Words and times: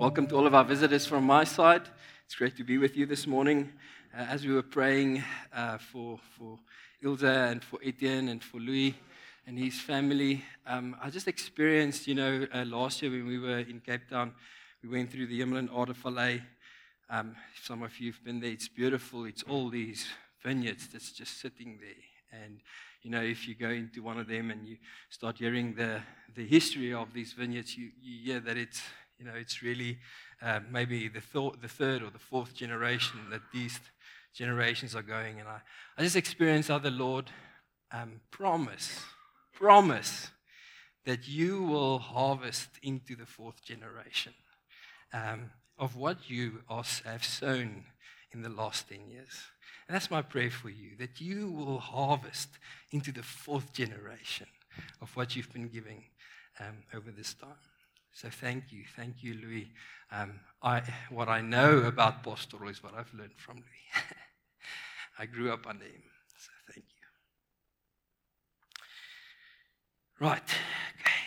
Welcome 0.00 0.28
to 0.28 0.36
all 0.36 0.46
of 0.46 0.54
our 0.54 0.64
visitors 0.64 1.04
from 1.04 1.24
my 1.24 1.44
side. 1.44 1.82
It's 2.24 2.34
great 2.34 2.56
to 2.56 2.64
be 2.64 2.78
with 2.78 2.96
you 2.96 3.04
this 3.04 3.26
morning. 3.26 3.70
Uh, 4.16 4.22
as 4.30 4.46
we 4.46 4.54
were 4.54 4.62
praying 4.62 5.22
uh, 5.54 5.76
for, 5.76 6.18
for 6.38 6.58
Ilza 7.04 7.52
and 7.52 7.62
for 7.62 7.78
Etienne 7.84 8.30
and 8.30 8.42
for 8.42 8.56
Louis 8.56 8.94
and 9.46 9.58
his 9.58 9.78
family, 9.78 10.42
um, 10.66 10.96
I 11.02 11.10
just 11.10 11.28
experienced, 11.28 12.08
you 12.08 12.14
know, 12.14 12.46
uh, 12.54 12.64
last 12.64 13.02
year 13.02 13.10
when 13.10 13.26
we 13.26 13.38
were 13.38 13.58
in 13.58 13.80
Cape 13.80 14.08
Town, 14.08 14.32
we 14.82 14.88
went 14.88 15.12
through 15.12 15.26
the 15.26 15.38
Hemel-en-Aarde 15.38 15.94
Vallei. 16.02 16.40
Um, 17.10 17.36
some 17.62 17.82
of 17.82 18.00
you 18.00 18.12
have 18.12 18.24
been 18.24 18.40
there. 18.40 18.52
It's 18.52 18.68
beautiful. 18.68 19.26
It's 19.26 19.42
all 19.42 19.68
these 19.68 20.06
vineyards 20.42 20.88
that's 20.90 21.12
just 21.12 21.42
sitting 21.42 21.78
there. 21.78 22.40
And, 22.42 22.62
you 23.02 23.10
know, 23.10 23.20
if 23.20 23.46
you 23.46 23.54
go 23.54 23.68
into 23.68 24.02
one 24.02 24.18
of 24.18 24.28
them 24.28 24.50
and 24.50 24.66
you 24.66 24.78
start 25.10 25.36
hearing 25.36 25.74
the, 25.74 26.00
the 26.34 26.46
history 26.46 26.94
of 26.94 27.12
these 27.12 27.34
vineyards, 27.34 27.76
you, 27.76 27.90
you 28.00 28.32
hear 28.32 28.40
that 28.40 28.56
it's 28.56 28.80
you 29.20 29.26
know, 29.26 29.34
it's 29.36 29.62
really 29.62 29.98
uh, 30.42 30.60
maybe 30.70 31.08
the, 31.08 31.20
th- 31.20 31.60
the 31.60 31.68
third 31.68 32.02
or 32.02 32.10
the 32.10 32.18
fourth 32.18 32.54
generation 32.54 33.18
that 33.30 33.42
these 33.52 33.78
generations 34.34 34.96
are 34.96 35.02
going. 35.02 35.38
And 35.38 35.48
I, 35.48 35.60
I 35.98 36.02
just 36.02 36.16
experience 36.16 36.68
how 36.68 36.78
the 36.78 36.90
Lord 36.90 37.26
um, 37.92 38.20
promise, 38.30 39.00
promise 39.52 40.30
that 41.04 41.28
you 41.28 41.62
will 41.62 41.98
harvest 41.98 42.68
into 42.82 43.14
the 43.14 43.26
fourth 43.26 43.62
generation 43.62 44.32
um, 45.12 45.50
of 45.78 45.96
what 45.96 46.30
you 46.30 46.62
are, 46.68 46.84
have 47.04 47.24
sown 47.24 47.84
in 48.32 48.42
the 48.42 48.48
last 48.48 48.88
10 48.88 49.08
years. 49.08 49.42
And 49.86 49.94
that's 49.94 50.10
my 50.10 50.22
prayer 50.22 50.50
for 50.50 50.70
you, 50.70 50.96
that 50.98 51.20
you 51.20 51.50
will 51.50 51.80
harvest 51.80 52.48
into 52.92 53.12
the 53.12 53.22
fourth 53.22 53.72
generation 53.72 54.46
of 55.02 55.14
what 55.16 55.36
you've 55.36 55.52
been 55.52 55.68
giving 55.68 56.04
um, 56.58 56.84
over 56.94 57.10
this 57.10 57.34
time. 57.34 57.50
So 58.12 58.28
thank 58.28 58.72
you. 58.72 58.84
Thank 58.96 59.22
you, 59.22 59.34
Louis. 59.34 59.70
Um, 60.12 60.40
I, 60.62 60.82
what 61.10 61.28
I 61.28 61.40
know 61.40 61.78
about 61.78 62.22
pastoral 62.22 62.68
is 62.68 62.82
what 62.82 62.94
I've 62.94 63.12
learned 63.14 63.38
from 63.38 63.56
Louis. 63.56 64.04
I 65.18 65.26
grew 65.26 65.52
up 65.52 65.66
under 65.66 65.84
him. 65.84 66.02
So 66.36 66.50
thank 66.72 66.86
you. 66.88 67.00
Right. 70.26 70.42
Okay. 71.00 71.20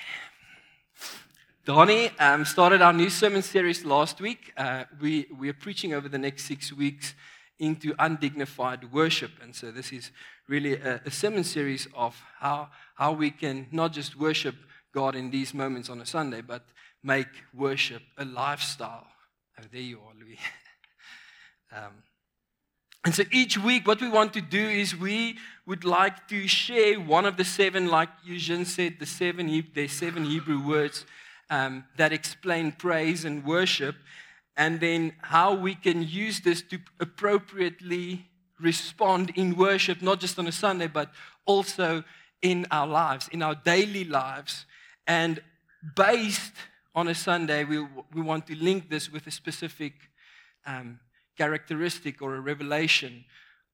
Donnie 1.65 2.11
um, 2.19 2.45
started 2.45 2.81
our 2.81 2.93
new 2.93 3.09
sermon 3.09 3.41
series 3.41 3.85
last 3.85 4.19
week. 4.19 4.51
Uh, 4.57 4.83
we, 4.99 5.27
we 5.39 5.49
are 5.49 5.53
preaching 5.53 5.93
over 5.93 6.09
the 6.09 6.17
next 6.17 6.45
six 6.45 6.73
weeks 6.73 7.13
into 7.59 7.95
undignified 7.99 8.91
worship. 8.91 9.31
And 9.41 9.55
so 9.55 9.71
this 9.71 9.91
is 9.91 10.11
really 10.47 10.73
a, 10.73 11.01
a 11.05 11.11
sermon 11.11 11.43
series 11.43 11.87
of 11.95 12.21
how, 12.39 12.69
how 12.95 13.13
we 13.13 13.31
can 13.31 13.67
not 13.71 13.93
just 13.93 14.19
worship 14.19 14.55
God 14.93 15.15
in 15.15 15.31
these 15.31 15.53
moments 15.53 15.89
on 15.89 15.99
a 16.01 16.05
Sunday, 16.05 16.41
but 16.41 16.63
make 17.03 17.27
worship 17.53 18.01
a 18.17 18.25
lifestyle. 18.25 19.07
Oh, 19.59 19.63
there 19.71 19.81
you 19.81 19.99
are, 19.99 20.13
Louis. 20.19 20.39
um, 21.75 22.03
and 23.05 23.13
so 23.13 23.23
each 23.31 23.57
week, 23.57 23.85
what 23.85 23.99
we 23.99 24.07
want 24.07 24.33
to 24.33 24.41
do 24.41 24.65
is 24.65 24.95
we 24.95 25.37
would 25.65 25.83
like 25.83 26.27
to 26.29 26.47
share 26.47 26.99
one 26.99 27.25
of 27.25 27.35
the 27.35 27.43
seven, 27.43 27.87
like 27.87 28.09
Eugene 28.23 28.63
said, 28.63 28.95
the 28.99 29.05
seven, 29.05 29.65
there's 29.75 29.91
seven 29.91 30.23
Hebrew 30.23 30.65
words 30.65 31.05
um, 31.49 31.83
that 31.97 32.13
explain 32.13 32.71
praise 32.71 33.25
and 33.25 33.43
worship, 33.43 33.95
and 34.55 34.79
then 34.79 35.13
how 35.21 35.53
we 35.53 35.75
can 35.75 36.01
use 36.01 36.39
this 36.39 36.61
to 36.61 36.79
appropriately 36.99 38.25
respond 38.59 39.31
in 39.35 39.57
worship, 39.57 40.01
not 40.01 40.21
just 40.21 40.39
on 40.39 40.47
a 40.47 40.51
Sunday, 40.51 40.87
but 40.87 41.11
also 41.45 42.03
in 42.41 42.65
our 42.71 42.87
lives, 42.87 43.27
in 43.33 43.41
our 43.41 43.55
daily 43.55 44.05
lives. 44.05 44.65
And 45.07 45.41
based 45.95 46.53
on 46.95 47.07
a 47.07 47.15
Sunday, 47.15 47.63
we, 47.63 47.85
we 48.13 48.21
want 48.21 48.47
to 48.47 48.55
link 48.55 48.89
this 48.89 49.11
with 49.11 49.27
a 49.27 49.31
specific 49.31 49.93
um, 50.65 50.99
characteristic 51.37 52.21
or 52.21 52.35
a 52.35 52.39
revelation 52.39 53.25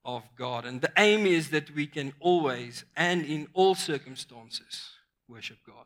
of 0.05 0.23
God. 0.37 0.65
And 0.65 0.81
the 0.81 0.91
aim 0.97 1.25
is 1.25 1.49
that 1.49 1.73
we 1.75 1.87
can 1.87 2.13
always 2.19 2.85
and 2.95 3.25
in 3.25 3.47
all 3.53 3.75
circumstances 3.75 4.91
worship 5.27 5.57
God. 5.65 5.85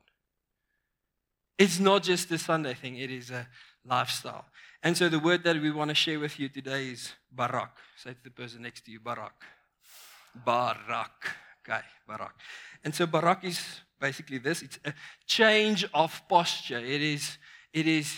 It's 1.58 1.80
not 1.80 2.04
just 2.04 2.32
a 2.32 2.38
Sunday 2.38 2.74
thing, 2.74 2.98
it 2.98 3.12
is 3.12 3.32
a 3.32 3.48
lifestyle. 3.86 4.46
And 4.82 4.98
so 4.98 5.10
the 5.10 5.20
word 5.20 5.44
that 5.44 5.62
we 5.62 5.72
want 5.72 5.90
to 5.90 5.96
share 5.96 6.20
with 6.20 6.40
you 6.40 6.50
today 6.50 6.90
is 6.90 7.12
barak. 7.32 7.78
Say 7.98 8.12
to 8.12 8.24
the 8.24 8.32
person 8.32 8.64
next 8.64 8.86
to 8.86 8.92
you, 8.92 9.00
barak. 9.00 9.44
Barak. 10.46 11.36
Okay, 11.64 11.82
barak. 12.06 12.36
And 12.84 12.94
so 12.94 13.06
barak 13.08 13.46
is 13.46 13.82
basically 14.00 14.38
this 14.38 14.62
it's 14.62 14.80
a 14.84 14.94
change 15.26 15.86
of 15.94 16.22
posture. 16.28 16.80
It 16.80 17.02
is, 17.02 17.38
it 17.72 17.88
is 17.88 18.14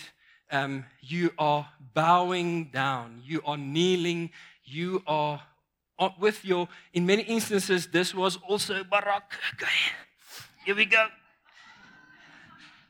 um, 0.50 0.84
you 1.00 1.30
are 1.38 1.68
bowing 1.94 2.70
down, 2.72 3.22
you 3.24 3.40
are 3.44 3.56
kneeling, 3.56 4.30
you 4.64 5.02
are 5.06 5.40
with 6.18 6.44
your, 6.44 6.68
in 6.92 7.06
many 7.06 7.22
instances, 7.22 7.86
this 7.86 8.14
was 8.14 8.38
also 8.48 8.84
barak. 8.84 9.32
Okay, 9.54 9.66
here 10.64 10.74
we 10.74 10.84
go. 10.84 11.06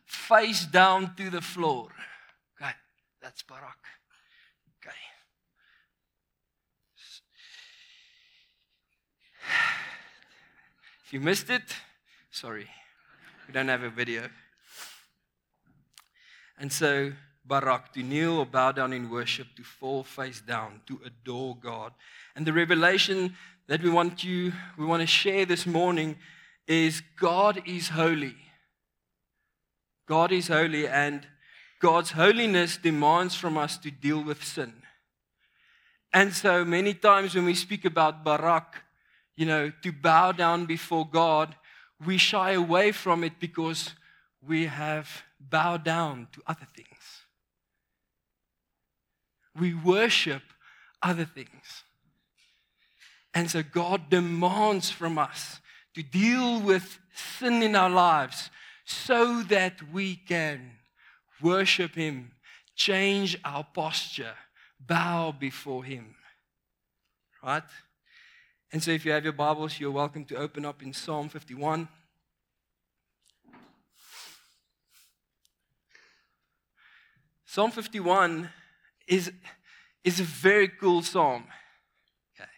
Face 0.04 0.66
down 0.66 1.14
to 1.16 1.30
the 1.30 1.40
floor. 1.40 1.88
Okay, 2.60 2.72
that's 3.22 3.42
barak. 3.42 3.78
Okay. 4.80 4.96
If 11.06 11.12
you 11.12 11.20
missed 11.20 11.50
it, 11.50 11.62
sorry. 12.32 12.68
We 13.46 13.54
don't 13.54 13.68
have 13.68 13.84
a 13.84 13.90
video. 13.90 14.28
And 16.58 16.72
so, 16.72 17.12
Barak, 17.44 17.92
to 17.92 18.02
kneel 18.02 18.38
or 18.38 18.44
bow 18.44 18.72
down 18.72 18.92
in 18.92 19.08
worship, 19.08 19.46
to 19.54 19.62
fall 19.62 20.02
face 20.02 20.40
down, 20.40 20.80
to 20.88 21.00
adore 21.06 21.56
God. 21.62 21.92
And 22.34 22.44
the 22.44 22.52
revelation 22.52 23.36
that 23.68 23.84
we 23.84 23.88
want 23.88 24.24
you, 24.24 24.52
we 24.76 24.84
want 24.84 25.00
to 25.00 25.06
share 25.06 25.46
this 25.46 25.64
morning 25.64 26.16
is 26.66 27.04
God 27.20 27.62
is 27.66 27.90
holy. 27.90 28.34
God 30.08 30.32
is 30.32 30.48
holy, 30.48 30.88
and 30.88 31.24
God's 31.78 32.10
holiness 32.10 32.78
demands 32.78 33.36
from 33.36 33.56
us 33.56 33.78
to 33.78 33.92
deal 33.92 34.24
with 34.24 34.42
sin. 34.42 34.72
And 36.12 36.34
so 36.34 36.64
many 36.64 36.94
times 36.94 37.36
when 37.36 37.44
we 37.44 37.54
speak 37.54 37.84
about 37.84 38.24
Barak, 38.24 38.82
you 39.36 39.46
know, 39.46 39.70
to 39.82 39.92
bow 39.92 40.32
down 40.32 40.66
before 40.66 41.06
God, 41.06 41.54
we 42.04 42.18
shy 42.18 42.52
away 42.52 42.92
from 42.92 43.24
it 43.24 43.34
because 43.38 43.90
we 44.46 44.66
have 44.66 45.22
bowed 45.40 45.84
down 45.84 46.28
to 46.32 46.42
other 46.46 46.66
things. 46.74 46.88
We 49.58 49.74
worship 49.74 50.42
other 51.02 51.24
things. 51.24 51.84
And 53.34 53.50
so 53.50 53.62
God 53.62 54.08
demands 54.10 54.90
from 54.90 55.18
us 55.18 55.60
to 55.94 56.02
deal 56.02 56.60
with 56.60 56.98
sin 57.14 57.62
in 57.62 57.76
our 57.76 57.90
lives 57.90 58.50
so 58.84 59.42
that 59.44 59.92
we 59.92 60.16
can 60.16 60.72
worship 61.42 61.94
Him, 61.94 62.32
change 62.74 63.38
our 63.44 63.64
posture, 63.64 64.34
bow 64.80 65.32
before 65.32 65.84
Him. 65.84 66.14
Right? 67.42 67.62
And 68.72 68.82
so, 68.82 68.90
if 68.90 69.04
you 69.04 69.12
have 69.12 69.22
your 69.22 69.32
Bibles, 69.32 69.78
you're 69.78 69.92
welcome 69.92 70.24
to 70.24 70.36
open 70.36 70.64
up 70.64 70.82
in 70.82 70.92
Psalm 70.92 71.28
51. 71.28 71.86
Psalm 77.44 77.70
51 77.70 78.50
is, 79.06 79.30
is 80.02 80.18
a 80.18 80.24
very 80.24 80.66
cool 80.66 81.00
psalm. 81.00 81.44
Okay. 82.34 82.50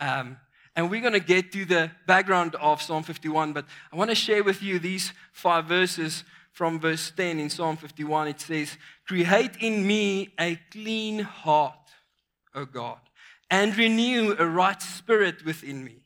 Um, 0.00 0.36
and 0.74 0.90
we're 0.90 1.00
going 1.00 1.12
to 1.12 1.20
get 1.20 1.52
to 1.52 1.64
the 1.64 1.92
background 2.08 2.56
of 2.56 2.82
Psalm 2.82 3.04
51, 3.04 3.52
but 3.52 3.66
I 3.92 3.96
want 3.96 4.10
to 4.10 4.16
share 4.16 4.42
with 4.42 4.64
you 4.64 4.80
these 4.80 5.12
five 5.32 5.66
verses 5.66 6.24
from 6.50 6.80
verse 6.80 7.12
10 7.16 7.38
in 7.38 7.50
Psalm 7.50 7.76
51. 7.76 8.28
It 8.28 8.40
says, 8.40 8.76
Create 9.06 9.52
in 9.60 9.86
me 9.86 10.34
a 10.40 10.58
clean 10.72 11.20
heart, 11.20 11.78
O 12.52 12.64
God 12.64 12.98
and 13.50 13.76
renew 13.76 14.34
a 14.38 14.46
right 14.46 14.80
spirit 14.82 15.44
within 15.44 15.84
me. 15.84 15.96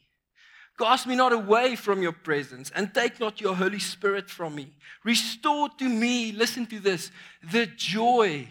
Cast 0.79 1.07
me 1.07 1.15
not 1.15 1.33
away 1.33 1.77
from 1.77 2.03
your 2.03 2.13
presence, 2.13 2.71
and 2.75 2.95
take 2.95 3.21
not 3.21 3.41
your 3.41 3.55
Holy 3.55 3.79
Spirit 3.79 4.31
from 4.31 4.55
me. 4.55 4.73
Restore 5.05 5.69
to 5.79 5.87
me, 5.87 6.33
listen 6.33 6.65
to 6.67 6.81
this, 6.81 7.11
the 7.53 7.67
joy 7.67 8.49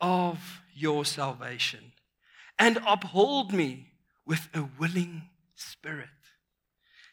of 0.00 0.62
your 0.74 1.04
salvation, 1.04 1.92
and 2.58 2.80
uphold 2.86 3.52
me 3.52 3.86
with 4.26 4.48
a 4.52 4.68
willing 4.80 5.22
spirit. 5.54 6.08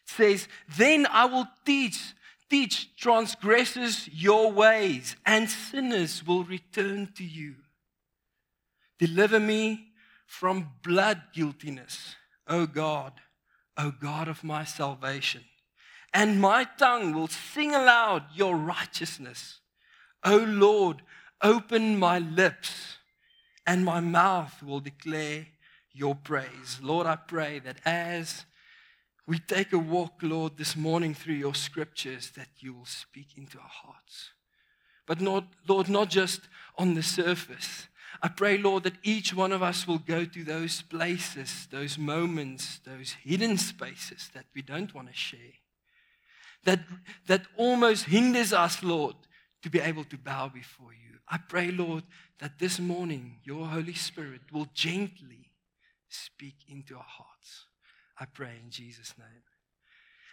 It 0.06 0.10
says, 0.10 0.48
Then 0.76 1.06
I 1.06 1.26
will 1.26 1.46
teach, 1.64 2.02
teach 2.50 2.96
transgressors 2.96 4.08
your 4.12 4.50
ways, 4.50 5.14
and 5.24 5.48
sinners 5.48 6.26
will 6.26 6.42
return 6.42 7.12
to 7.14 7.24
you. 7.24 7.54
Deliver 8.98 9.38
me 9.38 9.91
from 10.40 10.70
blood 10.82 11.22
guiltiness, 11.32 12.16
O 12.46 12.66
God, 12.66 13.12
O 13.76 13.90
God 13.90 14.28
of 14.28 14.42
my 14.44 14.64
salvation. 14.64 15.42
And 16.14 16.40
my 16.40 16.64
tongue 16.64 17.12
will 17.14 17.28
sing 17.28 17.74
aloud 17.74 18.24
your 18.34 18.56
righteousness. 18.56 19.60
O 20.24 20.36
Lord, 20.36 21.02
Open 21.42 21.98
my 21.98 22.20
lips, 22.20 22.98
and 23.66 23.84
my 23.84 23.98
mouth 23.98 24.62
will 24.62 24.78
declare 24.78 25.46
your 25.92 26.14
praise. 26.14 26.78
Lord, 26.80 27.04
I 27.04 27.16
pray 27.16 27.58
that 27.58 27.78
as 27.84 28.44
we 29.26 29.40
take 29.40 29.72
a 29.72 29.78
walk, 29.78 30.20
Lord, 30.22 30.56
this 30.56 30.76
morning 30.76 31.14
through 31.14 31.34
your 31.34 31.56
scriptures, 31.56 32.30
that 32.36 32.48
you 32.60 32.74
will 32.74 32.86
speak 32.86 33.36
into 33.36 33.58
our 33.58 33.64
hearts. 33.68 34.30
But 35.04 35.20
not, 35.20 35.46
Lord, 35.66 35.88
not 35.88 36.10
just 36.10 36.42
on 36.78 36.94
the 36.94 37.02
surface. 37.02 37.88
I 38.22 38.28
pray, 38.28 38.56
Lord, 38.56 38.84
that 38.84 38.98
each 39.02 39.34
one 39.34 39.50
of 39.50 39.64
us 39.64 39.86
will 39.86 39.98
go 39.98 40.24
to 40.24 40.44
those 40.44 40.80
places, 40.82 41.66
those 41.72 41.98
moments, 41.98 42.80
those 42.84 43.16
hidden 43.24 43.58
spaces 43.58 44.30
that 44.32 44.44
we 44.54 44.62
don't 44.62 44.94
want 44.94 45.08
to 45.08 45.14
share. 45.14 45.58
That, 46.64 46.80
that 47.26 47.46
almost 47.56 48.04
hinders 48.04 48.52
us, 48.52 48.80
Lord, 48.84 49.16
to 49.62 49.70
be 49.70 49.80
able 49.80 50.04
to 50.04 50.16
bow 50.16 50.48
before 50.48 50.92
you. 50.92 51.18
I 51.28 51.38
pray, 51.38 51.72
Lord, 51.72 52.04
that 52.38 52.60
this 52.60 52.78
morning 52.78 53.40
your 53.42 53.66
Holy 53.66 53.94
Spirit 53.94 54.42
will 54.52 54.68
gently 54.72 55.50
speak 56.08 56.56
into 56.68 56.94
our 56.94 57.04
hearts. 57.06 57.66
I 58.20 58.26
pray 58.26 58.52
in 58.62 58.70
Jesus' 58.70 59.14
name. 59.18 59.42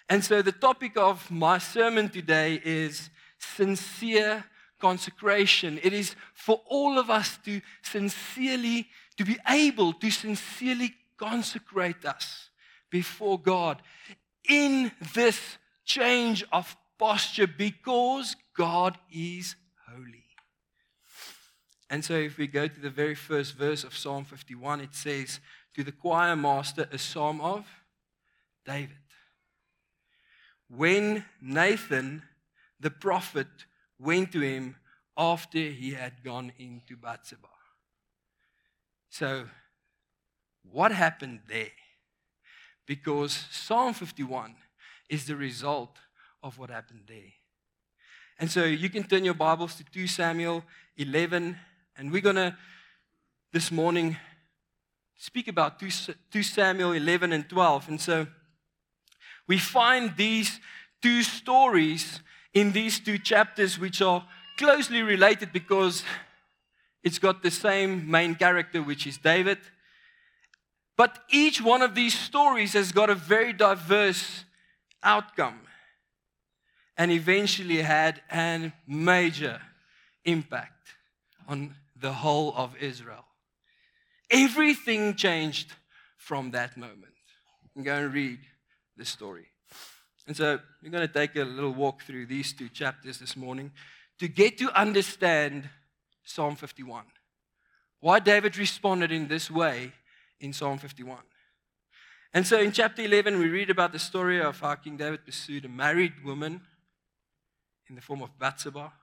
And 0.10 0.24
so 0.24 0.44
the 0.44 0.52
topic 0.52 0.96
of 0.96 1.32
my 1.32 1.58
sermon 1.58 2.10
today 2.10 2.62
is 2.64 3.10
sincere 3.40 4.44
consecration. 4.80 5.80
It 5.84 5.94
is 5.94 6.16
for 6.34 6.62
all 6.66 6.98
of 6.98 7.10
us 7.10 7.38
to 7.46 7.62
sincerely, 7.82 8.88
to 9.18 9.26
be 9.26 9.38
able 9.48 9.94
to 9.94 10.10
sincerely 10.10 10.96
consecrate 11.18 12.06
us 12.06 12.50
before 12.90 13.40
God 13.40 13.82
in 14.48 14.92
this 15.14 15.58
change 15.86 16.44
of 16.52 16.76
posture 16.98 17.48
because 17.48 18.36
God 18.56 18.98
is 19.12 19.56
holy. 19.88 20.26
And 21.90 22.06
so, 22.06 22.14
if 22.14 22.38
we 22.38 22.48
go 22.48 22.68
to 22.68 22.80
the 22.80 22.90
very 22.90 23.16
first 23.16 23.56
verse 23.56 23.84
of 23.84 23.98
Psalm 23.98 24.24
51, 24.24 24.82
it 24.82 24.94
says, 24.94 25.40
To 25.76 25.84
the 25.84 25.92
choir 25.92 26.36
master, 26.36 26.88
a 26.92 27.00
psalm 27.00 27.42
of 27.42 27.66
David. 28.66 28.98
When 30.68 31.26
Nathan 31.42 32.22
the 32.80 32.92
prophet 32.92 33.48
went 34.00 34.32
to 34.32 34.42
him 34.42 34.76
after 35.18 35.58
he 35.58 35.92
had 35.92 36.24
gone 36.24 36.54
into 36.58 36.96
Bathsheba. 36.96 37.50
So, 39.10 39.46
what 40.72 40.92
happened 40.92 41.42
there? 41.48 41.72
Because 42.86 43.46
Psalm 43.52 43.94
51 43.94 44.56
is 45.10 45.26
the 45.26 45.36
result 45.36 45.98
of 46.42 46.58
what 46.58 46.70
happened 46.70 47.04
there. 47.08 47.34
And 48.40 48.50
so 48.50 48.64
you 48.64 48.90
can 48.90 49.04
turn 49.04 49.26
your 49.26 49.34
Bibles 49.34 49.76
to 49.76 49.84
2 49.84 50.08
Samuel 50.08 50.64
11, 50.96 51.58
and 51.98 52.12
we're 52.12 52.22
going 52.22 52.38
to 52.38 52.56
this 53.52 53.72
morning 53.72 54.16
speak 55.18 55.50
about 55.50 55.80
2 55.80 56.44
Samuel 56.44 56.94
11 56.94 57.34
and 57.34 57.50
12. 57.50 57.90
And 57.90 58.00
so 58.00 58.28
we 59.48 59.58
find 59.58 60.16
these 60.16 60.60
two 61.02 61.24
stories 61.24 62.22
in 62.54 62.72
these 62.72 63.00
two 63.00 63.18
chapters, 63.18 63.80
which 63.80 64.02
are 64.02 64.26
closely 64.58 65.02
related 65.02 65.52
because 65.54 66.04
it's 67.04 67.20
got 67.20 67.44
the 67.44 67.52
same 67.52 68.10
main 68.10 68.36
character, 68.36 68.82
which 68.82 69.08
is 69.08 69.18
David. 69.18 69.60
But 70.98 71.20
each 71.30 71.62
one 71.62 71.82
of 71.82 71.96
these 71.96 72.18
stories 72.18 72.74
has 72.74 72.92
got 72.92 73.10
a 73.10 73.16
very 73.16 73.54
diverse 73.54 74.44
outcome 75.02 75.62
and 76.98 77.12
eventually 77.12 77.78
had 77.78 78.22
a 78.32 78.74
major 78.86 79.62
impact 80.26 80.96
on 81.48 81.76
the 81.96 82.12
whole 82.12 82.54
of 82.56 82.76
Israel. 82.82 83.26
Everything 84.30 85.16
changed 85.16 85.74
from 86.18 86.52
that 86.52 86.76
moment. 86.76 87.14
I'm 87.76 87.84
going 87.84 88.04
to 88.04 88.10
read 88.10 88.40
the 88.98 89.06
story. 89.06 89.49
And 90.30 90.38
so 90.38 90.60
we're 90.84 90.92
going 90.92 91.08
to 91.08 91.12
take 91.12 91.36
a 91.38 91.44
little 91.44 91.74
walk 91.74 92.04
through 92.04 92.28
these 92.28 92.54
two 92.54 92.70
chapters 92.70 93.18
this 93.18 93.36
morning 93.36 93.72
to 94.20 94.28
get 94.28 94.60
to 94.60 94.72
understand 94.80 95.68
Psalm 96.24 96.56
51. 96.56 97.06
Why 98.00 98.20
David 98.20 98.56
responded 98.56 99.12
in 99.12 99.28
this 99.28 99.50
way 99.50 99.92
in 100.40 100.54
Psalm 100.54 100.78
51. 100.78 101.18
And 102.32 102.46
so 102.46 102.60
in 102.60 102.72
chapter 102.72 103.02
11, 103.02 103.40
we 103.40 103.48
read 103.48 103.72
about 103.72 103.92
the 103.92 103.98
story 103.98 104.40
of 104.40 104.60
how 104.60 104.76
King 104.76 104.98
David 104.98 105.26
pursued 105.26 105.66
a 105.66 105.68
married 105.68 106.24
woman 106.24 106.62
in 107.90 107.96
the 107.96 108.02
form 108.02 108.22
of 108.22 108.38
Bathsheba. 108.38 108.94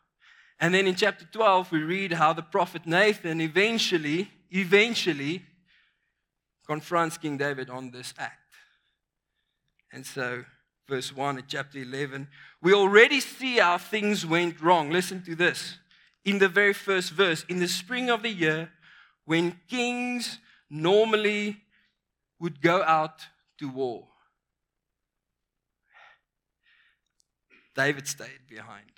And 0.61 0.73
then 0.73 0.87
in 0.87 0.95
chapter 0.95 1.25
12, 1.33 1.73
we 1.73 1.83
read 1.83 2.13
how 2.13 2.35
the 2.35 2.43
prophet 2.43 2.87
Nathan 2.87 3.41
eventually, 3.41 4.31
eventually 4.53 5.43
confronts 6.65 7.19
King 7.19 7.37
David 7.37 7.69
on 7.69 7.91
this 7.91 8.15
act. 8.17 8.55
And 9.93 10.07
so 10.07 10.45
verse 10.89 11.15
1 11.15 11.39
in 11.39 11.45
chapter 11.47 11.79
11, 11.79 12.29
we 12.63 12.73
already 12.73 13.21
see 13.21 13.59
how 13.59 13.79
things 13.79 14.25
went 14.25 14.61
wrong. 14.61 14.91
Listen 14.91 15.23
to 15.23 15.35
this. 15.35 15.79
In 16.25 16.39
the 16.39 16.49
very 16.49 16.73
first 16.73 17.13
verse, 17.13 17.45
in 17.49 17.59
the 17.59 17.69
spring 17.69 18.11
of 18.11 18.23
the 18.23 18.31
year, 18.31 18.71
when 19.25 19.61
kings 19.69 20.39
normally 20.71 21.63
would 22.41 22.61
go 22.61 22.83
out 22.83 23.21
to 23.59 23.69
war, 23.69 24.09
David 27.75 28.09
stayed 28.09 28.47
behind 28.49 28.91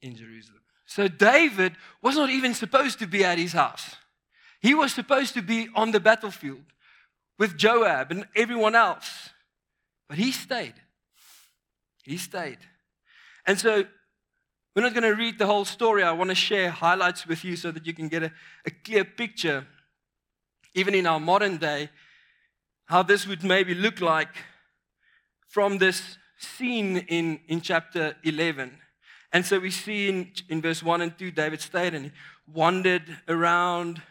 in 0.00 0.16
Jerusalem. 0.16 0.62
So 0.86 1.08
David 1.08 1.76
was 2.00 2.16
not 2.16 2.30
even 2.30 2.54
supposed 2.54 2.98
to 3.00 3.06
be 3.06 3.24
at 3.24 3.38
his 3.38 3.52
house. 3.52 3.96
He 4.60 4.74
was 4.74 4.94
supposed 4.94 5.34
to 5.34 5.42
be 5.42 5.68
on 5.74 5.90
the 5.90 6.00
battlefield 6.00 6.64
with 7.38 7.56
Joab 7.56 8.10
and 8.10 8.26
everyone 8.34 8.74
else. 8.74 9.30
But 10.08 10.18
he 10.18 10.32
stayed. 10.32 10.74
He 12.04 12.16
stayed. 12.16 12.58
And 13.46 13.58
so 13.58 13.84
we're 14.74 14.82
not 14.82 14.94
going 14.94 15.02
to 15.02 15.14
read 15.14 15.38
the 15.38 15.46
whole 15.46 15.64
story. 15.64 16.02
I 16.02 16.12
want 16.12 16.30
to 16.30 16.36
share 16.36 16.70
highlights 16.70 17.26
with 17.26 17.44
you 17.44 17.56
so 17.56 17.70
that 17.70 17.86
you 17.86 17.94
can 17.94 18.08
get 18.08 18.22
a, 18.22 18.32
a 18.66 18.70
clear 18.70 19.04
picture, 19.04 19.66
even 20.74 20.94
in 20.94 21.06
our 21.06 21.18
modern 21.18 21.56
day, 21.56 21.90
how 22.86 23.02
this 23.02 23.26
would 23.26 23.42
maybe 23.42 23.74
look 23.74 24.00
like 24.00 24.36
from 25.48 25.78
this 25.78 26.18
scene 26.38 26.98
in, 27.08 27.40
in 27.48 27.60
chapter 27.60 28.16
11. 28.22 28.78
And 29.32 29.44
so 29.44 29.58
we 29.58 29.70
see 29.70 30.08
in, 30.08 30.32
in 30.48 30.62
verse 30.62 30.82
1 30.82 31.00
and 31.00 31.18
2, 31.18 31.30
David 31.30 31.60
stayed 31.60 31.94
and 31.94 32.06
he 32.06 32.12
wandered 32.52 33.04
around 33.28 34.02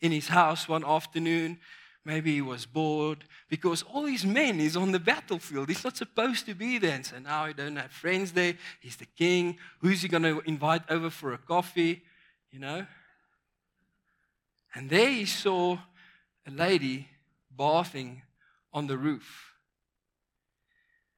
in 0.00 0.12
his 0.12 0.28
house 0.28 0.68
one 0.68 0.84
afternoon 0.84 1.58
Maybe 2.04 2.34
he 2.34 2.42
was 2.42 2.66
bored 2.66 3.24
because 3.48 3.82
all 3.82 4.06
his 4.06 4.26
men 4.26 4.58
is 4.58 4.76
on 4.76 4.90
the 4.90 4.98
battlefield. 4.98 5.68
He's 5.68 5.84
not 5.84 5.96
supposed 5.96 6.46
to 6.46 6.54
be 6.54 6.78
there. 6.78 6.96
And 6.96 7.06
so 7.06 7.18
now 7.20 7.46
he 7.46 7.54
don't 7.54 7.76
have 7.76 7.92
friends 7.92 8.32
there. 8.32 8.54
He's 8.80 8.96
the 8.96 9.06
king. 9.06 9.58
Who's 9.80 10.02
he 10.02 10.08
going 10.08 10.24
to 10.24 10.40
invite 10.40 10.82
over 10.90 11.10
for 11.10 11.32
a 11.32 11.38
coffee? 11.38 12.02
You 12.50 12.58
know? 12.58 12.86
And 14.74 14.90
there 14.90 15.10
he 15.10 15.26
saw 15.26 15.78
a 16.46 16.50
lady 16.50 17.06
bathing 17.56 18.22
on 18.72 18.88
the 18.88 18.98
roof. 18.98 19.54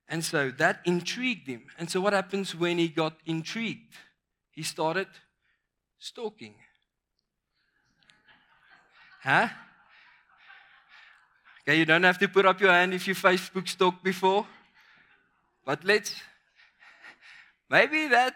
And 0.06 0.22
so 0.22 0.50
that 0.58 0.80
intrigued 0.84 1.48
him. 1.48 1.66
And 1.78 1.90
so 1.90 2.00
what 2.00 2.12
happens 2.12 2.54
when 2.54 2.76
he 2.76 2.88
got 2.88 3.14
intrigued? 3.24 3.94
He 4.50 4.62
started 4.62 5.08
stalking. 5.98 6.56
Huh? 9.22 9.48
Okay, 11.66 11.78
you 11.78 11.86
don't 11.86 12.02
have 12.02 12.18
to 12.18 12.28
put 12.28 12.44
up 12.44 12.60
your 12.60 12.72
hand 12.72 12.92
if 12.92 13.08
you 13.08 13.14
Facebook 13.14 13.66
stalked 13.66 14.04
before. 14.04 14.46
But 15.64 15.82
let's 15.82 16.14
maybe 17.70 18.06
that 18.08 18.34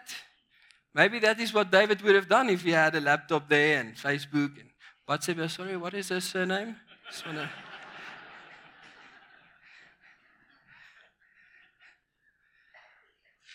maybe 0.95 1.19
that 1.19 1.39
is 1.39 1.53
what 1.53 1.69
David 1.69 2.01
would 2.01 2.15
have 2.15 2.27
done 2.27 2.49
if 2.49 2.63
he 2.63 2.71
had 2.71 2.95
a 2.95 2.99
laptop 2.99 3.47
there 3.47 3.79
and 3.79 3.95
Facebook 3.95 4.59
and 4.59 4.69
WhatsApp. 5.07 5.43
Oh, 5.43 5.47
sorry, 5.47 5.77
what 5.77 5.93
is 5.93 6.09
his 6.09 6.23
surname? 6.23 6.75
Wanna... 7.23 7.51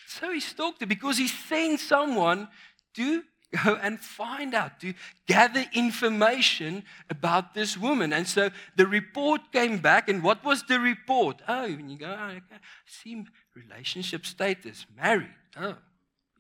so 0.07 0.33
he 0.33 0.39
stalked 0.39 0.81
her 0.83 0.87
because 0.87 1.19
he 1.19 1.27
sent 1.27 1.81
someone 1.81 2.47
to 2.95 3.25
go 3.57 3.79
and 3.81 4.01
find 4.01 4.55
out, 4.55 4.81
to 4.81 4.95
gather 5.27 5.65
information 5.73 6.85
about 7.11 7.55
this 7.55 7.77
woman. 7.77 8.13
And 8.13 8.27
so 8.27 8.51
the 8.77 8.87
report 8.87 9.53
came 9.53 9.79
back, 9.79 10.09
and 10.09 10.23
what 10.23 10.45
was 10.45 10.63
the 10.65 10.81
report? 10.81 11.43
Oh, 11.49 11.63
when 11.63 11.89
you 11.89 11.99
go, 11.99 12.17
oh, 12.19 12.29
okay, 12.31 12.61
see 12.87 13.25
relationship 13.55 14.27
status, 14.27 14.87
married. 14.97 15.35
Oh, 15.57 15.77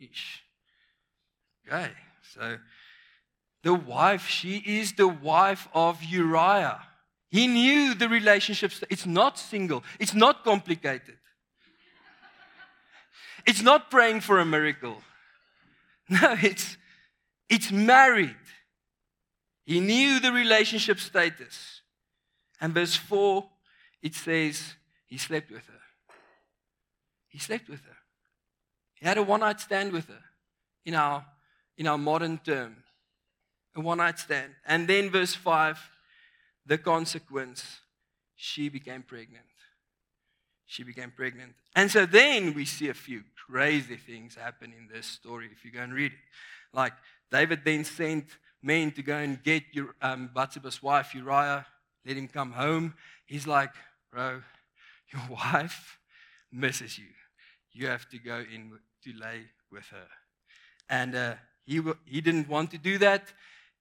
ish. 0.00 0.42
Okay, 1.66 1.90
so 2.34 2.58
the 3.62 3.74
wife, 3.74 4.26
she 4.28 4.56
is 4.58 4.92
the 4.92 5.08
wife 5.08 5.68
of 5.74 6.02
Uriah. 6.04 6.80
He 7.30 7.46
knew 7.46 7.94
the 7.94 8.08
relationship. 8.08 8.72
It's 8.90 9.06
not 9.06 9.38
single. 9.38 9.82
It's 9.98 10.14
not 10.14 10.44
complicated. 10.44 11.16
It's 13.46 13.62
not 13.62 13.90
praying 13.90 14.20
for 14.20 14.38
a 14.38 14.44
miracle. 14.44 14.96
No, 16.06 16.36
it's 16.42 16.76
It's 17.48 17.70
married. 17.70 18.36
He 19.64 19.80
knew 19.80 20.20
the 20.20 20.32
relationship 20.32 21.00
status. 21.00 21.80
And 22.60 22.72
verse 22.72 22.96
4, 22.96 23.44
it 24.02 24.14
says 24.14 24.74
he 25.06 25.18
slept 25.18 25.50
with 25.50 25.66
her. 25.66 25.80
He 27.28 27.38
slept 27.38 27.68
with 27.68 27.82
her. 27.82 27.96
He 28.94 29.06
had 29.06 29.18
a 29.18 29.22
one 29.22 29.40
night 29.40 29.60
stand 29.60 29.92
with 29.92 30.06
her 30.08 30.22
in 30.84 30.94
our, 30.94 31.24
in 31.76 31.86
our 31.86 31.98
modern 31.98 32.38
term. 32.38 32.76
A 33.76 33.80
one 33.80 33.98
night 33.98 34.18
stand. 34.18 34.52
And 34.66 34.86
then, 34.86 35.10
verse 35.10 35.34
5, 35.34 35.78
the 36.64 36.78
consequence 36.78 37.80
she 38.36 38.68
became 38.68 39.02
pregnant. 39.02 39.44
She 40.66 40.82
became 40.82 41.10
pregnant. 41.10 41.54
And 41.74 41.90
so 41.90 42.06
then 42.06 42.54
we 42.54 42.64
see 42.64 42.88
a 42.88 42.94
few 42.94 43.24
crazy 43.48 43.96
things 43.96 44.34
happen 44.34 44.72
in 44.76 44.88
this 44.92 45.06
story 45.06 45.48
if 45.52 45.64
you 45.64 45.70
go 45.70 45.80
and 45.80 45.92
read 45.92 46.12
it. 46.12 46.18
Like 46.72 46.94
David 47.34 47.62
then 47.64 47.82
sent 47.82 48.26
men 48.62 48.92
to 48.92 49.02
go 49.02 49.16
and 49.16 49.42
get 49.42 49.64
your, 49.72 49.96
um, 50.00 50.30
Bathsheba's 50.32 50.80
wife, 50.80 51.16
Uriah, 51.16 51.66
let 52.06 52.16
him 52.16 52.28
come 52.28 52.52
home. 52.52 52.94
He's 53.26 53.44
like, 53.44 53.72
Bro, 54.12 54.42
your 55.12 55.22
wife 55.28 55.98
misses 56.52 56.96
you. 56.96 57.08
You 57.72 57.88
have 57.88 58.08
to 58.10 58.18
go 58.18 58.36
in 58.36 58.70
to 59.02 59.12
lay 59.18 59.46
with 59.72 59.84
her. 59.86 60.06
And 60.88 61.16
uh, 61.16 61.34
he, 61.64 61.82
he 62.04 62.20
didn't 62.20 62.48
want 62.48 62.70
to 62.70 62.78
do 62.78 62.98
that. 62.98 63.32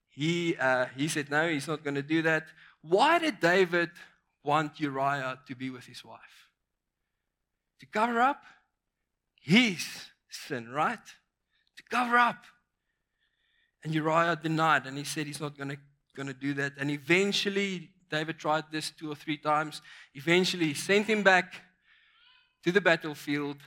He, 0.08 0.56
uh, 0.56 0.86
he 0.96 1.06
said, 1.06 1.30
No, 1.30 1.48
he's 1.48 1.68
not 1.68 1.84
going 1.84 1.94
to 1.94 2.02
do 2.02 2.22
that. 2.22 2.48
Why 2.82 3.20
did 3.20 3.38
David 3.38 3.90
want 4.42 4.80
Uriah 4.80 5.38
to 5.46 5.54
be 5.54 5.70
with 5.70 5.86
his 5.86 6.04
wife? 6.04 6.48
To 7.78 7.86
cover 7.86 8.20
up 8.20 8.42
his 9.40 9.86
sin, 10.28 10.70
right? 10.70 11.06
To 11.76 11.82
cover 11.88 12.18
up. 12.18 12.46
And 13.84 13.94
Uriah 13.94 14.38
denied, 14.42 14.86
and 14.86 14.96
he 14.96 15.04
said 15.04 15.26
he's 15.26 15.40
not 15.40 15.56
going 15.56 15.76
to 16.16 16.34
do 16.34 16.54
that. 16.54 16.72
And 16.78 16.90
eventually, 16.90 17.90
David 18.10 18.38
tried 18.38 18.64
this 18.72 18.90
two 18.90 19.12
or 19.12 19.14
three 19.14 19.36
times. 19.36 19.82
Eventually, 20.14 20.68
he 20.68 20.74
sent 20.74 21.06
him 21.06 21.22
back 21.22 21.54
to 22.62 22.72
the 22.72 22.80
battlefield 22.80 23.58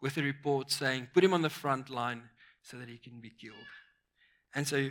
with 0.00 0.16
a 0.16 0.22
report 0.22 0.70
saying, 0.70 1.08
Put 1.12 1.22
him 1.22 1.34
on 1.34 1.42
the 1.42 1.50
front 1.50 1.90
line 1.90 2.22
so 2.62 2.78
that 2.78 2.88
he 2.88 2.96
can 2.96 3.20
be 3.20 3.30
killed. 3.30 3.56
And 4.54 4.66
so 4.66 4.90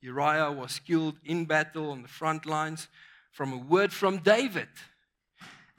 Uriah 0.00 0.50
was 0.50 0.80
killed 0.80 1.16
in 1.24 1.44
battle 1.44 1.90
on 1.92 2.02
the 2.02 2.08
front 2.08 2.44
lines 2.44 2.88
from 3.30 3.52
a 3.52 3.56
word 3.56 3.92
from 3.92 4.18
David. 4.18 4.68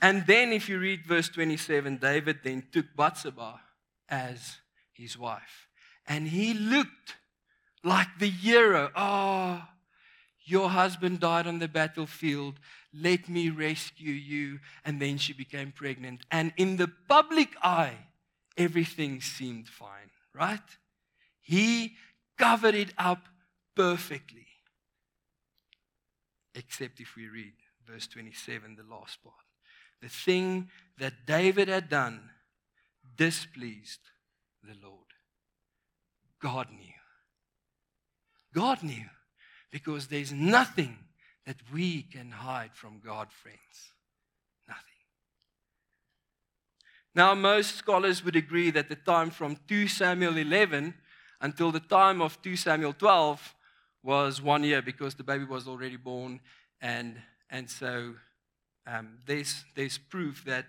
And 0.02 0.26
then, 0.26 0.54
if 0.54 0.70
you 0.70 0.80
read 0.80 1.06
verse 1.06 1.28
27, 1.28 1.98
David 1.98 2.40
then 2.44 2.64
took 2.72 2.86
Bathsheba 2.96 3.60
as 4.08 4.58
his 4.94 5.18
wife. 5.18 5.68
And 6.08 6.30
he 6.30 6.54
looked 6.54 7.16
like 7.84 8.08
the 8.20 8.30
hero. 8.30 8.92
Oh, 8.96 9.62
your 10.44 10.70
husband 10.70 11.20
died 11.20 11.48
on 11.48 11.60
the 11.60 11.68
battlefield. 11.68 12.60
Let 12.94 13.30
me 13.30 13.50
rescue 13.50 14.14
you. 14.14 14.60
And 14.84 15.00
then 15.00 15.18
she 15.18 15.34
became 15.34 15.72
pregnant. 15.72 16.22
And 16.32 16.54
in 16.58 16.78
the 16.78 16.92
public 17.08 17.50
eye, 17.62 17.98
everything 18.58 19.22
seemed 19.22 19.68
fine, 19.68 20.10
right? 20.34 20.60
He 21.42 21.96
covered 22.38 22.76
it 22.76 22.94
up 22.98 23.28
perfectly. 23.76 24.48
Except 26.56 27.00
if 27.00 27.16
we 27.16 27.28
read 27.28 27.54
verse 27.88 28.08
27, 28.08 28.76
the 28.76 28.96
last 28.96 29.24
part. 29.24 29.36
The 30.02 30.10
thing 30.10 30.70
that 30.98 31.26
David 31.26 31.68
had 31.68 31.90
done 31.90 32.30
displeased 33.18 34.00
the 34.64 34.76
Lord. 34.82 34.96
God 36.42 36.70
knew. 36.72 36.99
God 38.54 38.84
knew 38.84 39.06
because 39.72 40.08
there's 40.08 40.34
nothing 40.34 40.98
that 41.46 41.58
we 41.74 42.04
can 42.04 42.32
hide 42.32 42.72
from 42.74 43.00
God, 43.04 43.32
friends. 43.32 43.94
Nothing. 44.68 44.84
Now, 47.16 47.34
most 47.36 47.76
scholars 47.76 48.24
would 48.24 48.36
agree 48.36 48.72
that 48.72 48.90
the 48.90 48.96
time 48.96 49.30
from 49.30 49.58
2 49.68 49.88
Samuel 49.88 50.38
11 50.38 50.94
until 51.42 51.72
the 51.72 51.80
time 51.80 52.22
of 52.22 52.42
2 52.42 52.56
Samuel 52.56 52.94
12 52.94 53.56
was 54.04 54.42
one 54.42 54.64
year 54.64 54.82
because 54.82 55.16
the 55.16 55.24
baby 55.24 55.46
was 55.46 55.68
already 55.68 55.98
born. 55.98 56.40
And, 56.82 57.18
and 57.50 57.70
so 57.70 58.16
um, 58.88 59.18
there's, 59.26 59.64
there's 59.76 59.98
proof 59.98 60.44
that 60.46 60.66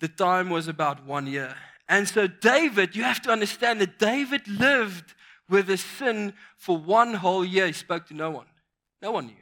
the 0.00 0.08
time 0.08 0.50
was 0.50 0.68
about 0.68 1.04
one 1.06 1.26
year. 1.26 1.54
And 1.88 2.08
so, 2.08 2.26
David, 2.26 2.94
you 2.94 3.02
have 3.02 3.20
to 3.22 3.30
understand 3.30 3.80
that 3.80 3.98
David 3.98 4.46
lived 4.46 5.14
with 5.50 5.68
a 5.68 5.76
sin 5.76 6.32
for 6.56 6.78
one 6.78 7.14
whole 7.14 7.44
year. 7.44 7.66
He 7.66 7.72
spoke 7.72 8.06
to 8.06 8.14
no 8.14 8.30
one, 8.30 8.46
no 9.02 9.10
one 9.10 9.26
knew. 9.26 9.34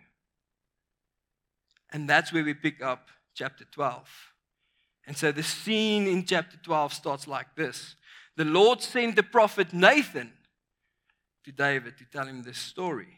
And 1.92 2.08
that's 2.08 2.32
where 2.32 2.44
we 2.44 2.54
pick 2.54 2.82
up 2.82 3.08
chapter 3.34 3.64
12. 3.64 4.08
And 5.06 5.16
so, 5.16 5.32
the 5.32 5.42
scene 5.42 6.06
in 6.06 6.24
chapter 6.24 6.58
12 6.58 6.92
starts 6.92 7.26
like 7.26 7.54
this 7.54 7.96
The 8.36 8.44
Lord 8.44 8.82
sent 8.82 9.16
the 9.16 9.22
prophet 9.22 9.72
Nathan 9.72 10.32
to 11.44 11.52
David 11.52 11.96
to 11.98 12.04
tell 12.04 12.26
him 12.26 12.42
this 12.42 12.58
story. 12.58 13.08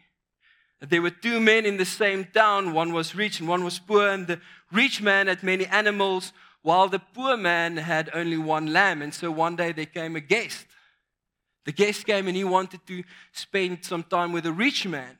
There 0.80 1.02
were 1.02 1.10
two 1.10 1.40
men 1.40 1.66
in 1.66 1.76
the 1.76 1.84
same 1.84 2.24
town. 2.24 2.72
One 2.72 2.92
was 2.92 3.14
rich 3.14 3.40
and 3.40 3.48
one 3.48 3.64
was 3.64 3.78
poor. 3.78 4.08
And 4.08 4.26
the 4.26 4.40
rich 4.72 5.02
man 5.02 5.26
had 5.26 5.42
many 5.42 5.66
animals, 5.66 6.32
while 6.62 6.88
the 6.88 7.00
poor 7.00 7.36
man 7.36 7.76
had 7.76 8.08
only 8.14 8.38
one 8.38 8.72
lamb. 8.72 9.02
And 9.02 9.12
so 9.12 9.30
one 9.30 9.56
day 9.56 9.72
there 9.72 9.86
came 9.86 10.16
a 10.16 10.20
guest. 10.20 10.66
The 11.64 11.72
guest 11.72 12.06
came 12.06 12.26
and 12.26 12.36
he 12.36 12.44
wanted 12.44 12.86
to 12.86 13.02
spend 13.32 13.84
some 13.84 14.02
time 14.02 14.32
with 14.32 14.46
a 14.46 14.52
rich 14.52 14.86
man. 14.86 15.18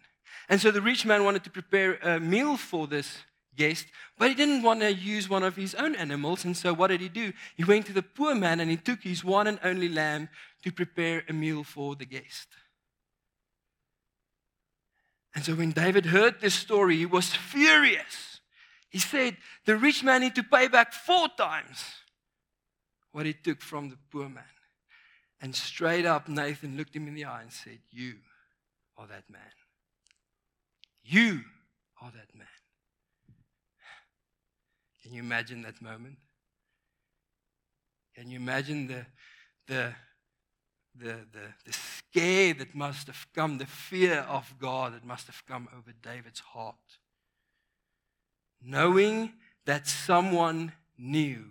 And 0.48 0.60
so 0.60 0.70
the 0.70 0.80
rich 0.80 1.04
man 1.06 1.24
wanted 1.24 1.44
to 1.44 1.50
prepare 1.50 1.96
a 2.02 2.18
meal 2.18 2.56
for 2.56 2.86
this 2.86 3.18
guest, 3.56 3.86
but 4.18 4.28
he 4.28 4.34
didn't 4.34 4.62
want 4.62 4.80
to 4.80 4.92
use 4.92 5.28
one 5.28 5.42
of 5.42 5.56
his 5.56 5.74
own 5.74 5.94
animals. 5.94 6.44
And 6.44 6.56
so 6.56 6.72
what 6.72 6.88
did 6.88 7.00
he 7.00 7.08
do? 7.08 7.32
He 7.56 7.64
went 7.64 7.86
to 7.86 7.92
the 7.92 8.02
poor 8.02 8.34
man 8.34 8.60
and 8.60 8.70
he 8.70 8.76
took 8.76 9.02
his 9.02 9.22
one 9.22 9.46
and 9.46 9.60
only 9.62 9.88
lamb 9.88 10.28
to 10.62 10.72
prepare 10.72 11.24
a 11.28 11.32
meal 11.32 11.62
for 11.62 11.94
the 11.94 12.06
guest. 12.06 12.48
And 15.34 15.44
so 15.44 15.54
when 15.54 15.70
David 15.70 16.06
heard 16.06 16.40
this 16.40 16.54
story, 16.54 16.96
he 16.96 17.06
was 17.06 17.32
furious. 17.34 18.40
He 18.88 18.98
said, 18.98 19.36
The 19.64 19.76
rich 19.76 20.02
man 20.02 20.22
need 20.22 20.34
to 20.34 20.42
pay 20.42 20.66
back 20.66 20.92
four 20.92 21.28
times 21.28 21.84
what 23.12 23.26
he 23.26 23.32
took 23.32 23.60
from 23.60 23.90
the 23.90 23.98
poor 24.10 24.28
man. 24.28 24.44
And 25.40 25.54
straight 25.54 26.04
up, 26.04 26.28
Nathan 26.28 26.76
looked 26.76 26.94
him 26.94 27.08
in 27.08 27.14
the 27.14 27.24
eye 27.24 27.42
and 27.42 27.52
said, 27.52 27.78
You 27.90 28.14
are 28.98 29.06
that 29.06 29.24
man. 29.30 29.40
You 31.02 31.40
are 32.02 32.10
that 32.10 32.34
man. 32.36 32.46
Can 35.02 35.12
you 35.14 35.22
imagine 35.22 35.62
that 35.62 35.80
moment? 35.80 36.18
Can 38.14 38.30
you 38.30 38.36
imagine 38.36 38.86
the, 38.86 39.06
the, 39.66 39.94
the, 40.94 41.20
the, 41.32 41.54
the 41.64 41.72
scare 41.72 42.54
that 42.54 42.74
must 42.74 43.06
have 43.06 43.26
come, 43.34 43.58
the 43.58 43.66
fear 43.66 44.26
of 44.28 44.54
God 44.58 44.94
that 44.94 45.04
must 45.04 45.26
have 45.26 45.42
come 45.46 45.68
over 45.76 45.92
David's 46.02 46.40
heart. 46.40 46.74
Knowing 48.62 49.32
that 49.64 49.86
someone 49.86 50.72
knew 50.98 51.44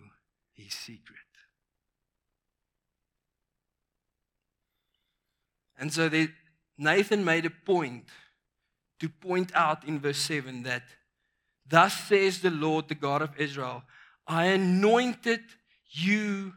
his 0.53 0.74
secret. 0.74 1.17
And 5.79 5.93
so 5.93 6.09
they, 6.09 6.27
Nathan 6.77 7.24
made 7.24 7.45
a 7.45 7.50
point 7.50 8.05
to 9.00 9.09
point 9.09 9.51
out 9.55 9.86
in 9.86 10.00
verse 10.00 10.17
7 10.19 10.63
that, 10.63 10.83
Thus 11.67 11.93
says 11.93 12.39
the 12.39 12.50
Lord, 12.50 12.88
the 12.88 12.95
God 12.95 13.21
of 13.21 13.39
Israel, 13.39 13.83
I 14.27 14.45
anointed 14.45 15.41
you 15.91 16.53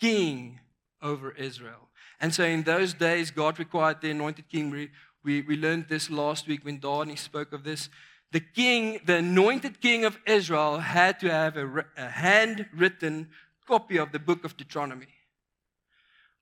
king 0.00 0.60
over 1.02 1.32
Israel. 1.32 1.88
And 2.20 2.34
so 2.34 2.44
in 2.44 2.62
those 2.62 2.94
days, 2.94 3.30
God 3.30 3.58
required 3.58 4.00
the 4.00 4.10
anointed 4.10 4.48
king. 4.48 4.70
We, 4.70 4.90
we, 5.24 5.42
we 5.42 5.56
learned 5.56 5.86
this 5.88 6.10
last 6.10 6.46
week 6.46 6.64
when 6.64 6.78
Donnie 6.78 7.16
spoke 7.16 7.52
of 7.52 7.64
this. 7.64 7.88
The 8.32 8.40
king, 8.40 9.00
the 9.04 9.16
anointed 9.16 9.80
king 9.80 10.04
of 10.04 10.18
Israel, 10.26 10.78
had 10.78 11.20
to 11.20 11.30
have 11.30 11.56
a, 11.56 11.84
a 11.96 12.08
handwritten 12.08 13.28
copy 13.66 13.98
of 13.98 14.12
the 14.12 14.18
book 14.18 14.44
of 14.44 14.56
Deuteronomy. 14.56 15.06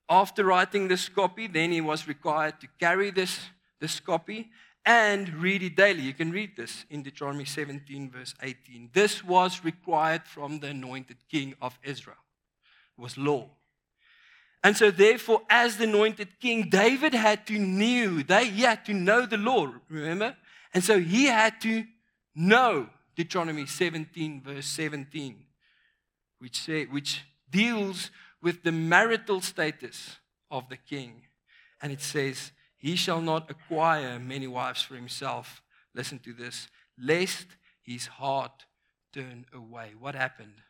After 0.09 0.45
writing 0.45 0.87
this 0.87 1.09
copy, 1.09 1.47
then 1.47 1.71
he 1.71 1.81
was 1.81 2.07
required 2.07 2.59
to 2.61 2.67
carry 2.79 3.11
this, 3.11 3.39
this 3.79 3.99
copy 3.99 4.51
and 4.85 5.29
read 5.41 5.63
it 5.63 5.75
daily. 5.75 6.03
You 6.03 6.13
can 6.13 6.31
read 6.31 6.55
this 6.55 6.85
in 6.89 7.01
Deuteronomy 7.01 7.45
17, 7.45 8.11
verse 8.11 8.35
18. 8.41 8.91
This 8.93 9.23
was 9.23 9.63
required 9.63 10.23
from 10.25 10.59
the 10.59 10.67
anointed 10.67 11.17
king 11.29 11.55
of 11.61 11.79
Israel. 11.83 12.17
It 12.97 13.01
was 13.01 13.17
law. 13.17 13.49
And 14.63 14.77
so, 14.77 14.91
therefore, 14.91 15.41
as 15.49 15.77
the 15.77 15.83
anointed 15.83 16.39
king, 16.39 16.69
David 16.69 17.13
had 17.13 17.45
to 17.47 17.57
knew, 17.57 18.23
they, 18.23 18.45
he 18.45 18.63
had 18.63 18.85
to 18.85 18.93
know 18.93 19.25
the 19.25 19.37
law, 19.37 19.71
remember? 19.89 20.35
And 20.73 20.83
so 20.83 20.99
he 20.99 21.25
had 21.25 21.61
to 21.61 21.85
know 22.35 22.89
Deuteronomy 23.15 23.65
17, 23.65 24.41
verse 24.41 24.65
17, 24.65 25.37
which, 26.39 26.61
say, 26.61 26.85
which 26.85 27.23
deals 27.49 28.11
with 28.45 28.61
the 28.61 28.71
marital 28.71 29.41
status 29.41 30.17
of 30.51 30.69
the 30.69 30.77
king. 30.77 31.23
And 31.81 31.91
it 31.91 31.99
says, 31.99 32.51
he 32.77 32.95
shall 32.95 33.19
not 33.19 33.49
acquire 33.49 34.19
many 34.19 34.45
wives 34.45 34.83
for 34.83 34.93
himself. 34.93 35.63
Listen 35.95 36.19
to 36.19 36.31
this, 36.31 36.67
lest 36.95 37.47
his 37.81 38.05
heart 38.05 38.65
turn 39.11 39.47
away. 39.51 39.93
What 39.99 40.13
happened? 40.13 40.61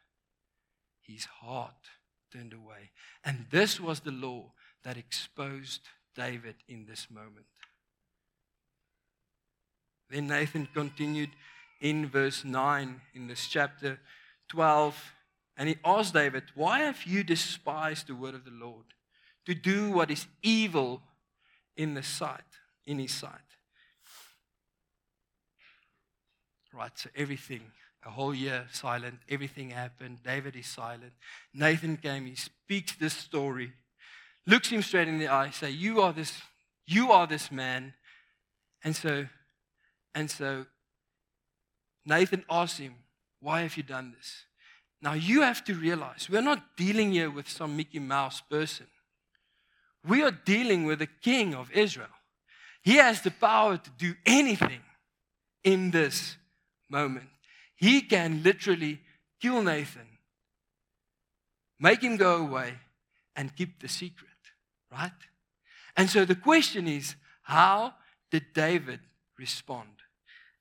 His 1.02 1.26
heart 1.26 1.90
turned 2.32 2.54
away. 2.54 2.92
And 3.26 3.48
this 3.52 3.78
was 3.78 4.00
the 4.00 4.12
law 4.12 4.54
that 4.86 4.96
exposed 4.96 5.82
David 6.16 6.56
in 6.70 6.86
this 6.86 7.08
moment. 7.12 7.46
Then 10.10 10.28
Nathan 10.28 10.70
continued 10.74 11.32
in 11.82 12.08
verse 12.08 12.46
9 12.46 13.02
in 13.14 13.28
this 13.28 13.50
chapter 13.50 14.00
12, 14.48 15.14
and 15.58 15.70
he 15.70 15.78
asked 15.84 16.14
David, 16.14 16.44
Why 16.54 16.80
have 16.80 17.04
you 17.06 17.24
despised 17.24 18.08
the 18.08 18.16
word 18.16 18.36
of 18.36 18.46
the 18.46 18.52
Lord 18.52 18.86
to 19.46 19.54
do 19.54 19.92
what 19.92 20.12
is 20.12 20.28
evil 20.42 21.02
in 21.78 21.94
the 21.94 22.04
sight, 22.04 22.42
in 22.86 23.00
his 23.00 23.14
sight? 23.14 23.32
Right, 26.74 26.92
so 26.96 27.10
everything, 27.16 27.62
a 28.06 28.10
whole 28.10 28.36
year 28.36 28.66
silent, 28.72 29.20
everything 29.30 29.70
happened. 29.70 30.20
David 30.24 30.58
is 30.58 30.68
silent. 30.68 31.14
Nathan 31.54 31.96
came, 31.96 32.26
he 32.26 32.36
speaks 32.36 32.96
this 32.96 33.14
story, 33.14 33.72
looks 34.46 34.70
him 34.70 34.82
straight 34.82 35.08
in 35.08 35.20
the 35.20 35.30
eye, 35.30 35.52
say, 35.52 35.70
You 35.70 36.02
are 36.02 36.12
this, 36.12 36.34
you 36.86 37.12
are 37.12 37.28
this 37.28 37.50
man. 37.52 37.94
And 38.84 38.96
so 38.96 39.26
and 40.16 40.32
so 40.32 40.66
Nathan 42.06 42.46
asks 42.50 42.80
him, 42.80 42.96
Why 43.42 43.62
have 43.62 43.76
you 43.78 43.84
done 43.84 44.16
this? 44.18 44.46
Now 45.02 45.14
you 45.14 45.42
have 45.42 45.64
to 45.66 45.74
realize 45.74 46.28
we're 46.30 46.42
not 46.42 46.76
dealing 46.78 47.12
here 47.12 47.30
with 47.30 47.50
some 47.50 47.76
Mickey 47.78 48.00
Mouse 48.00 48.42
person. 48.42 48.88
We 50.08 50.24
are 50.24 50.32
dealing 50.32 50.86
with 50.86 51.00
the 51.00 51.08
king 51.08 51.54
of 51.56 51.72
Israel. 51.72 52.08
He 52.82 52.96
has 52.96 53.22
the 53.22 53.32
power 53.32 53.78
to 53.78 53.90
do 53.98 54.14
anything 54.26 54.82
in 55.64 55.92
this 55.92 56.38
moment. 56.90 57.30
He 57.76 58.02
can 58.02 58.44
literally 58.44 59.00
kill 59.42 59.62
Nathan, 59.62 60.08
make 61.80 62.02
him 62.02 62.18
go 62.18 62.38
away, 62.38 62.76
and 63.36 63.56
keep 63.56 63.82
the 63.82 63.88
secret, 63.88 64.30
right? 64.92 65.12
And 65.98 66.10
so 66.10 66.26
the 66.26 66.36
question 66.36 66.88
is 66.88 67.16
how 67.44 67.94
did 68.32 68.54
David 68.54 69.00
respond? 69.38 69.90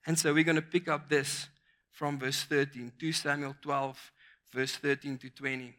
And 0.05 0.17
so 0.19 0.33
we're 0.33 0.43
going 0.43 0.55
to 0.55 0.61
pick 0.61 0.87
up 0.87 1.09
this 1.09 1.47
from 1.91 2.19
verse 2.19 2.43
13, 2.43 2.91
2 2.99 3.11
Samuel 3.11 3.55
12, 3.61 4.11
verse 4.55 4.75
13 4.77 5.17
to 5.19 5.29
20. 5.29 5.65
I'm 5.65 5.73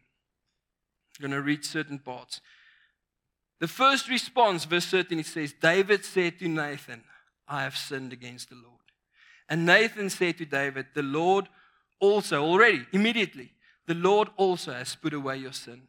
going 1.19 1.31
to 1.31 1.41
read 1.41 1.65
certain 1.65 1.97
parts. 1.97 2.39
The 3.59 3.67
first 3.67 4.07
response, 4.07 4.65
verse 4.65 4.85
13, 4.85 5.19
it 5.19 5.25
says, 5.25 5.53
David 5.59 6.05
said 6.05 6.37
to 6.39 6.47
Nathan, 6.47 7.03
I 7.47 7.63
have 7.63 7.75
sinned 7.75 8.13
against 8.13 8.49
the 8.49 8.55
Lord. 8.55 8.75
And 9.49 9.65
Nathan 9.65 10.11
said 10.11 10.37
to 10.37 10.45
David, 10.45 10.87
The 10.93 11.01
Lord 11.01 11.49
also, 11.99 12.43
already, 12.43 12.85
immediately, 12.91 13.51
the 13.87 13.95
Lord 13.95 14.29
also 14.37 14.73
has 14.73 14.95
put 14.95 15.13
away 15.13 15.37
your 15.37 15.53
sin. 15.53 15.81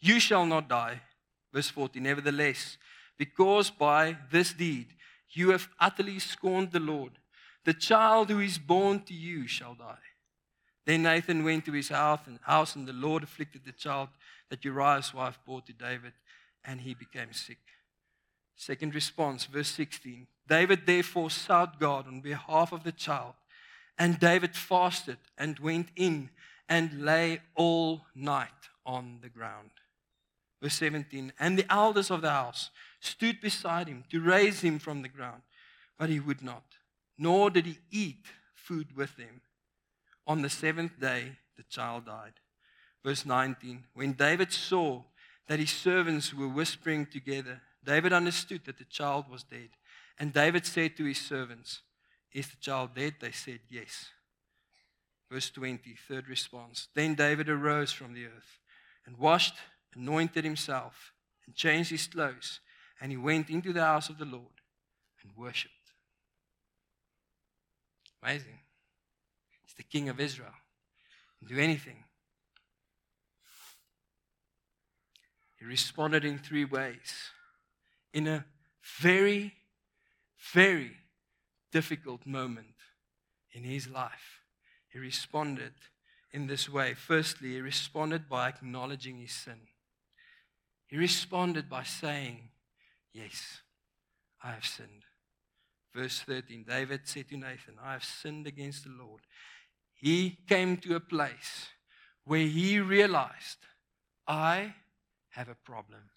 You 0.00 0.18
shall 0.18 0.46
not 0.46 0.68
die. 0.68 1.02
Verse 1.52 1.68
14, 1.68 2.02
nevertheless, 2.02 2.78
because 3.18 3.68
by 3.68 4.16
this 4.30 4.54
deed 4.54 4.94
you 5.32 5.50
have 5.50 5.68
utterly 5.78 6.18
scorned 6.18 6.72
the 6.72 6.80
Lord, 6.80 7.12
the 7.64 7.74
child 7.74 8.30
who 8.30 8.40
is 8.40 8.56
born 8.56 9.00
to 9.00 9.12
you 9.12 9.46
shall 9.46 9.74
die. 9.74 9.98
Then 10.84 11.02
Nathan 11.02 11.44
went 11.44 11.64
to 11.66 11.72
his 11.72 11.88
house, 11.88 12.20
and, 12.76 12.88
the 12.88 12.92
Lord 12.92 13.22
afflicted 13.22 13.64
the 13.64 13.72
child 13.72 14.08
that 14.50 14.64
Uriah's 14.64 15.14
wife 15.14 15.38
bore 15.46 15.62
to 15.62 15.72
David, 15.72 16.12
and 16.64 16.80
he 16.80 16.94
became 16.94 17.32
sick. 17.32 17.58
Second 18.56 18.94
response, 18.94 19.44
verse 19.46 19.68
16. 19.68 20.26
David 20.48 20.86
therefore 20.86 21.30
sought 21.30 21.80
God 21.80 22.06
on 22.06 22.20
behalf 22.20 22.72
of 22.72 22.84
the 22.84 22.92
child, 22.92 23.34
and 23.98 24.18
David 24.18 24.56
fasted 24.56 25.18
and 25.38 25.58
went 25.58 25.88
in 25.96 26.30
and 26.68 27.04
lay 27.04 27.40
all 27.54 28.06
night 28.14 28.48
on 28.84 29.18
the 29.22 29.28
ground. 29.28 29.70
Verse 30.60 30.74
17. 30.74 31.32
And 31.38 31.58
the 31.58 31.72
elders 31.72 32.10
of 32.10 32.22
the 32.22 32.30
house 32.30 32.70
stood 33.00 33.40
beside 33.40 33.88
him 33.88 34.04
to 34.10 34.20
raise 34.20 34.60
him 34.60 34.78
from 34.78 35.02
the 35.02 35.08
ground, 35.08 35.42
but 35.98 36.08
he 36.08 36.20
would 36.20 36.42
not 36.42 36.64
nor 37.22 37.50
did 37.50 37.66
he 37.66 37.78
eat 37.90 38.26
food 38.54 38.96
with 38.96 39.16
them. 39.16 39.40
On 40.26 40.42
the 40.42 40.50
seventh 40.50 41.00
day, 41.00 41.36
the 41.56 41.64
child 41.64 42.06
died. 42.06 42.34
Verse 43.04 43.26
19 43.26 43.84
When 43.94 44.12
David 44.12 44.52
saw 44.52 45.02
that 45.48 45.58
his 45.58 45.70
servants 45.70 46.32
were 46.32 46.48
whispering 46.48 47.06
together, 47.06 47.60
David 47.84 48.12
understood 48.12 48.62
that 48.64 48.78
the 48.78 48.84
child 48.84 49.28
was 49.28 49.42
dead. 49.42 49.70
And 50.18 50.32
David 50.32 50.64
said 50.66 50.96
to 50.96 51.04
his 51.04 51.20
servants, 51.20 51.82
Is 52.32 52.48
the 52.48 52.56
child 52.56 52.94
dead? 52.94 53.14
They 53.20 53.32
said, 53.32 53.60
Yes. 53.68 54.10
Verse 55.30 55.50
20, 55.50 55.96
third 56.08 56.28
response. 56.28 56.88
Then 56.94 57.14
David 57.14 57.48
arose 57.48 57.90
from 57.90 58.12
the 58.12 58.26
earth 58.26 58.58
and 59.06 59.18
washed, 59.18 59.54
anointed 59.96 60.44
himself, 60.44 61.12
and 61.46 61.54
changed 61.54 61.90
his 61.90 62.06
clothes, 62.06 62.60
and 63.00 63.10
he 63.10 63.16
went 63.16 63.50
into 63.50 63.72
the 63.72 63.80
house 63.80 64.08
of 64.08 64.18
the 64.18 64.24
Lord 64.24 64.60
and 65.22 65.32
worshipped. 65.36 65.74
Amazing. 68.22 68.61
The 69.76 69.82
king 69.82 70.08
of 70.08 70.20
Israel. 70.20 70.54
do 71.46 71.58
anything. 71.58 72.04
He 75.58 75.64
responded 75.64 76.24
in 76.24 76.38
three 76.38 76.64
ways. 76.64 77.30
In 78.12 78.26
a 78.26 78.44
very, 79.00 79.54
very 80.52 80.92
difficult 81.70 82.26
moment 82.26 82.74
in 83.52 83.64
his 83.64 83.88
life, 83.88 84.40
he 84.88 84.98
responded 84.98 85.72
in 86.32 86.46
this 86.46 86.68
way. 86.68 86.94
Firstly, 86.94 87.52
he 87.52 87.60
responded 87.60 88.28
by 88.28 88.48
acknowledging 88.48 89.18
his 89.18 89.32
sin. 89.32 89.68
He 90.86 90.96
responded 90.96 91.70
by 91.70 91.84
saying, 91.84 92.50
Yes, 93.12 93.60
I 94.42 94.52
have 94.52 94.64
sinned. 94.64 95.04
Verse 95.94 96.20
13 96.20 96.64
David 96.68 97.02
said 97.04 97.28
to 97.28 97.36
Nathan, 97.36 97.74
I 97.82 97.92
have 97.92 98.04
sinned 98.04 98.46
against 98.46 98.84
the 98.84 98.90
Lord. 98.90 99.20
He 100.02 100.36
came 100.48 100.78
to 100.78 100.96
a 100.96 101.00
place 101.00 101.68
where 102.24 102.44
he 102.44 102.80
realized, 102.80 103.58
I 104.26 104.74
have 105.30 105.48
a 105.48 105.54
problem. 105.54 106.10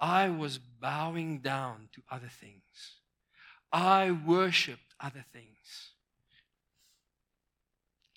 I 0.00 0.28
was 0.28 0.58
bowing 0.58 1.38
down 1.38 1.88
to 1.92 2.02
other 2.10 2.28
things. 2.28 2.96
I 3.72 4.10
worshiped 4.10 4.92
other 4.98 5.24
things. 5.32 5.92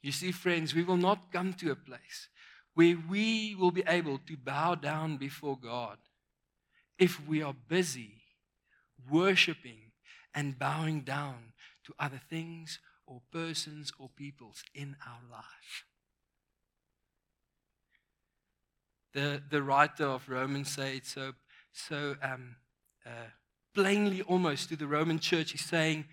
You 0.01 0.11
see, 0.11 0.31
friends, 0.31 0.73
we 0.73 0.83
will 0.83 0.97
not 0.97 1.31
come 1.31 1.53
to 1.53 1.69
a 1.69 1.75
place 1.75 2.27
where 2.73 2.97
we 3.07 3.53
will 3.53 3.69
be 3.69 3.83
able 3.87 4.17
to 4.25 4.37
bow 4.37 4.73
down 4.73 5.17
before 5.17 5.55
God 5.55 5.99
if 6.97 7.23
we 7.27 7.43
are 7.43 7.55
busy 7.67 8.23
worshiping 9.07 9.91
and 10.33 10.57
bowing 10.57 11.01
down 11.01 11.53
to 11.85 11.93
other 11.99 12.21
things 12.27 12.79
or 13.05 13.21
persons 13.31 13.91
or 13.99 14.09
peoples 14.09 14.63
in 14.73 14.95
our 15.05 15.21
life. 15.31 15.85
The, 19.13 19.41
the 19.49 19.61
writer 19.61 20.05
of 20.05 20.29
Romans 20.29 20.71
says 20.71 20.95
it 20.95 21.05
so, 21.05 21.33
so 21.73 22.15
um, 22.21 22.55
uh, 23.05 23.29
plainly 23.73 24.21
almost 24.21 24.69
to 24.69 24.75
the 24.75 24.87
Roman 24.87 25.19
church. 25.19 25.51
He's 25.51 25.65
saying, 25.65 26.05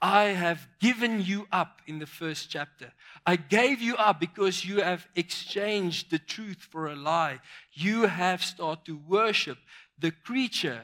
I 0.00 0.24
have 0.24 0.68
given 0.80 1.22
you 1.22 1.46
up 1.50 1.80
in 1.86 1.98
the 1.98 2.06
first 2.06 2.50
chapter. 2.50 2.92
I 3.24 3.36
gave 3.36 3.80
you 3.80 3.96
up 3.96 4.20
because 4.20 4.64
you 4.64 4.82
have 4.82 5.08
exchanged 5.16 6.10
the 6.10 6.18
truth 6.18 6.58
for 6.70 6.88
a 6.88 6.94
lie. 6.94 7.40
You 7.72 8.02
have 8.02 8.44
started 8.44 8.84
to 8.86 9.00
worship 9.08 9.58
the 9.98 10.10
creature 10.10 10.82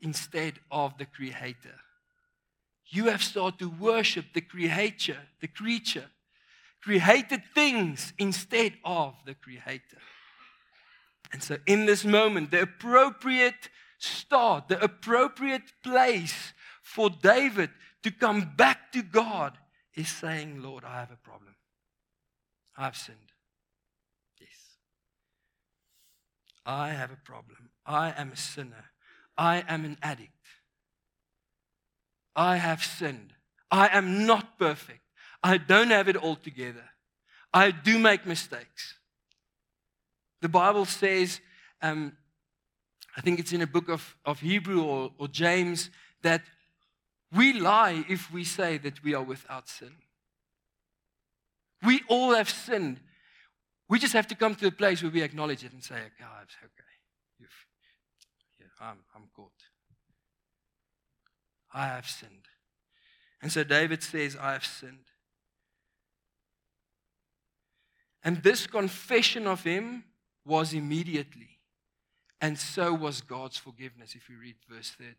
instead 0.00 0.54
of 0.70 0.96
the 0.98 1.06
creator. 1.06 1.78
You 2.94 3.06
have 3.06 3.24
started 3.24 3.58
to 3.58 3.68
worship 3.68 4.26
the 4.34 4.40
creator, 4.40 5.16
the 5.40 5.48
creature, 5.48 6.06
created 6.80 7.42
things 7.52 8.12
instead 8.18 8.74
of 8.84 9.16
the 9.26 9.34
creator. 9.34 9.98
And 11.32 11.42
so, 11.42 11.56
in 11.66 11.86
this 11.86 12.04
moment, 12.04 12.52
the 12.52 12.62
appropriate 12.62 13.68
start, 13.98 14.68
the 14.68 14.80
appropriate 14.80 15.72
place 15.82 16.52
for 16.82 17.10
David 17.10 17.70
to 18.04 18.12
come 18.12 18.52
back 18.56 18.92
to 18.92 19.02
God 19.02 19.58
is 19.96 20.08
saying, 20.08 20.62
Lord, 20.62 20.84
I 20.84 21.00
have 21.00 21.10
a 21.10 21.16
problem. 21.16 21.56
I've 22.76 22.96
sinned. 22.96 23.18
Yes. 24.40 24.50
I 26.64 26.90
have 26.90 27.10
a 27.10 27.16
problem. 27.16 27.70
I 27.84 28.14
am 28.16 28.30
a 28.30 28.36
sinner. 28.36 28.92
I 29.36 29.64
am 29.66 29.84
an 29.84 29.98
addict. 30.00 30.33
I 32.36 32.56
have 32.56 32.82
sinned. 32.84 33.32
I 33.70 33.88
am 33.88 34.26
not 34.26 34.58
perfect. 34.58 35.00
I 35.42 35.58
don't 35.58 35.90
have 35.90 36.08
it 36.08 36.16
all 36.16 36.36
together. 36.36 36.84
I 37.52 37.70
do 37.70 37.98
make 37.98 38.26
mistakes. 38.26 38.94
The 40.40 40.48
Bible 40.48 40.84
says, 40.84 41.40
um, 41.82 42.16
I 43.16 43.20
think 43.20 43.38
it's 43.38 43.52
in 43.52 43.62
a 43.62 43.66
book 43.66 43.88
of, 43.88 44.16
of 44.24 44.40
Hebrew 44.40 44.82
or, 44.82 45.12
or 45.18 45.28
James 45.28 45.90
that 46.22 46.42
we 47.32 47.52
lie 47.52 48.04
if 48.08 48.32
we 48.32 48.44
say 48.44 48.78
that 48.78 49.02
we 49.02 49.14
are 49.14 49.22
without 49.22 49.68
sin. 49.68 49.92
We 51.84 52.02
all 52.08 52.34
have 52.34 52.48
sinned. 52.48 53.00
We 53.88 53.98
just 53.98 54.14
have 54.14 54.26
to 54.28 54.34
come 54.34 54.54
to 54.56 54.66
a 54.66 54.70
place 54.70 55.02
where 55.02 55.12
we 55.12 55.22
acknowledge 55.22 55.64
it 55.64 55.72
and 55.72 55.82
say, 55.82 55.96
God, 56.18 56.44
it's 56.44 56.56
okay. 56.64 56.94
Yeah, 58.58 58.66
I'm, 58.80 58.98
I'm 59.14 59.28
caught. 59.34 59.52
I 61.74 61.86
have 61.88 62.08
sinned. 62.08 62.48
And 63.42 63.52
so 63.52 63.64
David 63.64 64.02
says, 64.02 64.36
I 64.40 64.52
have 64.52 64.64
sinned. 64.64 65.10
And 68.22 68.42
this 68.42 68.66
confession 68.66 69.46
of 69.46 69.64
him 69.64 70.04
was 70.46 70.72
immediately. 70.72 71.58
And 72.40 72.58
so 72.58 72.94
was 72.94 73.20
God's 73.20 73.58
forgiveness, 73.58 74.14
if 74.14 74.28
you 74.30 74.38
read 74.38 74.56
verse 74.68 74.90
13. 74.98 75.14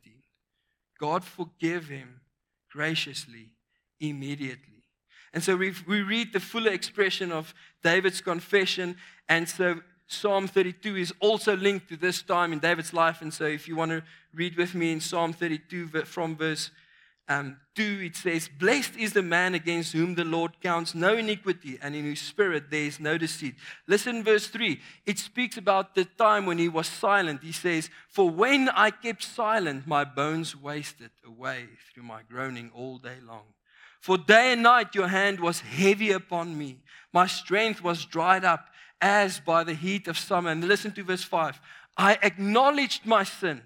God 1.00 1.24
forgave 1.24 1.90
him 1.90 2.22
graciously, 2.72 3.52
immediately. 4.00 4.84
And 5.34 5.44
so 5.44 5.56
we 5.56 5.74
we 5.86 6.02
read 6.02 6.34
the 6.34 6.40
fuller 6.40 6.72
expression 6.72 7.32
of 7.32 7.54
David's 7.84 8.22
confession. 8.22 8.96
And 9.28 9.50
so 9.50 9.82
Psalm 10.08 10.48
32 10.48 10.96
is 10.98 11.14
also 11.20 11.56
linked 11.56 11.90
to 11.90 11.98
this 11.98 12.22
time 12.22 12.54
in 12.54 12.60
David's 12.60 12.94
life. 12.94 13.22
And 13.22 13.34
so 13.34 13.46
if 13.46 13.68
you 13.68 13.76
want 13.76 13.92
to 13.92 14.04
read 14.34 14.56
with 14.56 14.76
me 14.76 14.92
in 14.92 15.00
Psalm 15.00 15.34
32 15.34 15.88
from 16.06 16.36
verse 16.36 16.70
um, 17.28 17.58
2, 17.74 18.02
it 18.04 18.16
says, 18.16 18.48
Blessed 18.60 18.96
is 18.98 19.14
the 19.14 19.24
man 19.24 19.56
against 19.56 19.94
whom 19.94 20.14
the 20.14 20.24
Lord 20.24 20.62
counts 20.62 20.94
no 20.94 21.16
iniquity, 21.16 21.80
and 21.82 21.96
in 21.96 22.04
whose 22.04 22.22
spirit 22.22 22.70
there 22.70 22.84
is 22.84 23.00
no 23.00 23.18
deceit. 23.18 23.56
Listen, 23.88 24.24
verse 24.24 24.48
3. 24.48 24.80
It 25.08 25.18
speaks 25.18 25.58
about 25.58 25.96
the 25.96 26.06
time 26.06 26.46
when 26.46 26.60
he 26.60 26.70
was 26.70 26.86
silent. 26.86 27.42
He 27.42 27.52
says, 27.52 27.90
For 28.10 28.30
when 28.30 28.70
I 28.70 28.92
kept 28.92 29.24
silent, 29.24 29.88
my 29.88 30.04
bones 30.04 30.56
wasted 30.56 31.10
away 31.26 31.66
through 31.92 32.04
my 32.04 32.22
groaning 32.30 32.70
all 32.76 33.00
day 33.00 33.18
long. 33.28 33.46
For 34.00 34.20
day 34.20 34.54
and 34.54 34.62
night 34.62 34.94
your 34.94 35.08
hand 35.08 35.40
was 35.40 35.62
heavy 35.62 36.12
upon 36.12 36.56
me. 36.56 36.84
My 37.12 37.26
strength 37.26 37.84
was 37.84 38.06
dried 38.06 38.46
up 38.46 38.68
as 39.02 39.40
by 39.40 39.64
the 39.64 39.74
heat 39.74 40.08
of 40.08 40.18
summer. 40.18 40.50
And 40.52 40.68
listen 40.68 40.92
to 40.94 41.04
verse 41.04 41.24
5. 41.24 41.60
I 41.98 42.18
acknowledged 42.22 43.06
my 43.06 43.24
sin 43.24 43.62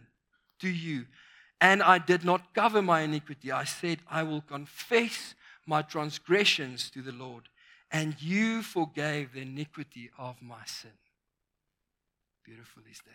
to 0.59 0.69
you 0.69 1.05
and 1.61 1.83
I 1.83 1.97
did 1.97 2.23
not 2.23 2.53
cover 2.53 2.81
my 2.81 3.01
iniquity. 3.01 3.51
I 3.51 3.65
said, 3.65 3.99
I 4.09 4.23
will 4.23 4.41
confess 4.41 5.35
my 5.65 5.81
transgressions 5.81 6.89
to 6.91 7.01
the 7.01 7.11
Lord, 7.11 7.49
and 7.91 8.21
you 8.21 8.63
forgave 8.63 9.33
the 9.33 9.41
iniquity 9.41 10.09
of 10.17 10.41
my 10.41 10.63
sin. 10.65 10.97
Beautiful 12.45 12.83
is 12.89 13.01
that. 13.05 13.13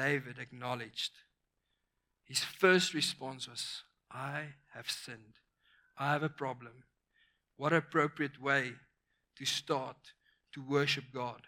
David 0.00 0.38
acknowledged. 0.38 1.12
His 2.24 2.40
first 2.40 2.94
response 2.94 3.48
was, 3.48 3.82
I 4.10 4.44
have 4.74 4.90
sinned. 4.90 5.40
I 5.98 6.12
have 6.12 6.22
a 6.22 6.28
problem. 6.28 6.84
What 7.56 7.72
appropriate 7.72 8.40
way 8.40 8.72
to 9.42 9.46
start 9.46 9.96
to 10.52 10.62
worship 10.62 11.04
God? 11.12 11.42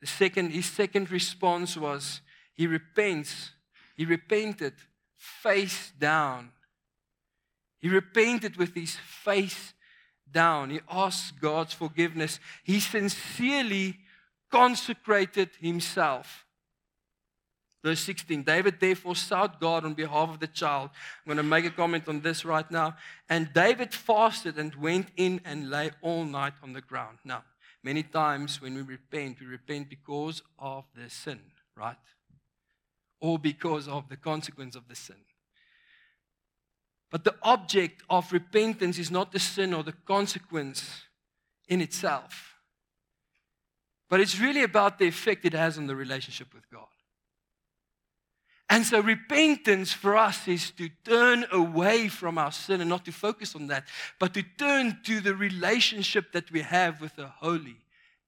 The 0.00 0.06
second, 0.06 0.50
his 0.50 0.66
second 0.66 1.10
response 1.10 1.76
was, 1.76 2.20
he 2.54 2.66
repents. 2.66 3.52
He 3.96 4.04
repented 4.04 4.74
face 5.16 5.92
down. 5.98 6.50
He 7.80 7.88
repented 7.88 8.56
with 8.56 8.74
his 8.74 8.96
face 8.96 9.72
down. 10.30 10.70
He 10.70 10.80
asked 10.90 11.40
God's 11.40 11.72
forgiveness. 11.72 12.40
He 12.62 12.80
sincerely 12.80 13.98
consecrated 14.50 15.50
himself. 15.60 16.45
Verse 17.84 18.00
16 18.00 18.42
David 18.42 18.80
therefore 18.80 19.14
sought 19.14 19.60
God 19.60 19.84
on 19.84 19.94
behalf 19.94 20.30
of 20.30 20.40
the 20.40 20.46
child. 20.46 20.90
I'm 21.24 21.30
going 21.30 21.36
to 21.36 21.42
make 21.42 21.64
a 21.64 21.70
comment 21.70 22.08
on 22.08 22.20
this 22.20 22.44
right 22.44 22.68
now. 22.70 22.96
And 23.28 23.52
David 23.52 23.94
fasted 23.94 24.58
and 24.58 24.74
went 24.74 25.08
in 25.16 25.40
and 25.44 25.70
lay 25.70 25.90
all 26.02 26.24
night 26.24 26.54
on 26.62 26.72
the 26.72 26.80
ground. 26.80 27.18
Now, 27.24 27.44
many 27.82 28.02
times 28.02 28.60
when 28.60 28.74
we 28.74 28.82
repent, 28.82 29.40
we 29.40 29.46
repent 29.46 29.88
because 29.88 30.42
of 30.58 30.84
the 30.94 31.08
sin, 31.08 31.40
right? 31.76 31.96
or 33.20 33.38
because 33.38 33.88
of 33.88 34.08
the 34.08 34.16
consequence 34.16 34.76
of 34.76 34.88
the 34.88 34.94
sin. 34.94 35.16
But 37.10 37.24
the 37.24 37.34
object 37.42 38.02
of 38.10 38.32
repentance 38.32 38.98
is 38.98 39.10
not 39.10 39.32
the 39.32 39.38
sin 39.38 39.72
or 39.72 39.82
the 39.82 39.92
consequence 39.92 41.02
in 41.68 41.80
itself, 41.80 42.54
but 44.08 44.20
it's 44.20 44.38
really 44.38 44.62
about 44.62 44.98
the 44.98 45.06
effect 45.06 45.44
it 45.44 45.52
has 45.52 45.78
on 45.78 45.86
the 45.86 45.96
relationship 45.96 46.52
with 46.54 46.68
God. 46.70 46.86
And 48.68 48.84
so, 48.84 49.00
repentance 49.00 49.92
for 49.92 50.16
us 50.16 50.48
is 50.48 50.72
to 50.72 50.88
turn 51.04 51.46
away 51.52 52.08
from 52.08 52.36
our 52.36 52.50
sin 52.50 52.80
and 52.80 52.90
not 52.90 53.04
to 53.04 53.12
focus 53.12 53.54
on 53.54 53.68
that, 53.68 53.84
but 54.18 54.34
to 54.34 54.42
turn 54.42 54.98
to 55.04 55.20
the 55.20 55.34
relationship 55.34 56.32
that 56.32 56.50
we 56.50 56.62
have 56.62 57.00
with 57.00 57.16
a 57.18 57.28
holy 57.28 57.76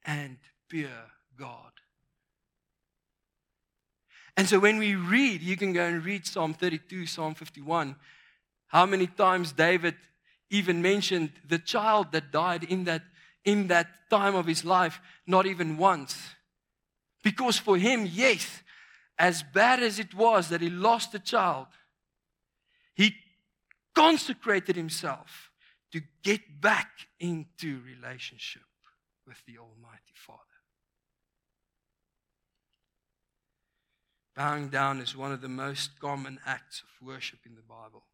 and 0.05 0.37
pure 0.68 1.11
God. 1.37 1.72
And 4.37 4.48
so 4.48 4.61
when 4.61 4.79
we 4.79 4.94
read, 4.94 5.42
you 5.42 5.57
can 5.57 5.72
go 5.72 5.85
and 5.85 6.05
read 6.05 6.24
Psalm 6.24 6.55
32, 6.55 7.07
Psalm 7.07 7.35
51, 7.35 7.96
how 8.68 8.87
many 8.87 9.09
times 9.09 9.51
David 9.51 9.96
even 10.48 10.81
mentioned 10.81 11.33
the 11.46 11.59
child 11.59 12.12
that 12.12 12.31
died 12.31 12.62
in 12.62 12.85
that, 12.85 13.03
in 13.44 13.66
that 13.66 13.88
time 14.09 14.37
of 14.37 14.46
his 14.46 14.64
life, 14.64 15.01
not 15.27 15.46
even 15.46 15.77
once. 15.77 16.16
Because 17.24 17.59
for 17.59 17.77
him, 17.77 18.09
yes, 18.11 18.62
as 19.19 19.43
bad 19.43 19.83
as 19.83 19.99
it 19.99 20.15
was 20.15 20.49
that 20.49 20.61
he 20.61 20.71
lost 20.71 21.15
a 21.15 21.19
child, 21.19 21.67
he 22.95 23.15
consecrated 23.95 24.77
himself 24.77 25.51
to 25.93 26.01
get 26.23 26.61
back 26.61 27.09
into 27.19 27.81
relationship 27.85 28.63
with 29.27 29.45
the 29.47 29.59
Almighty 29.59 30.15
Father. 30.15 30.43
Bowing 34.37 34.69
down 34.69 35.01
is 35.01 35.17
one 35.17 35.33
of 35.33 35.41
the 35.41 35.49
most 35.49 35.99
common 35.99 36.39
acts 36.47 36.83
of 36.83 37.07
worship 37.07 37.41
in 37.45 37.57
the 37.57 37.63
Bible. 37.63 38.05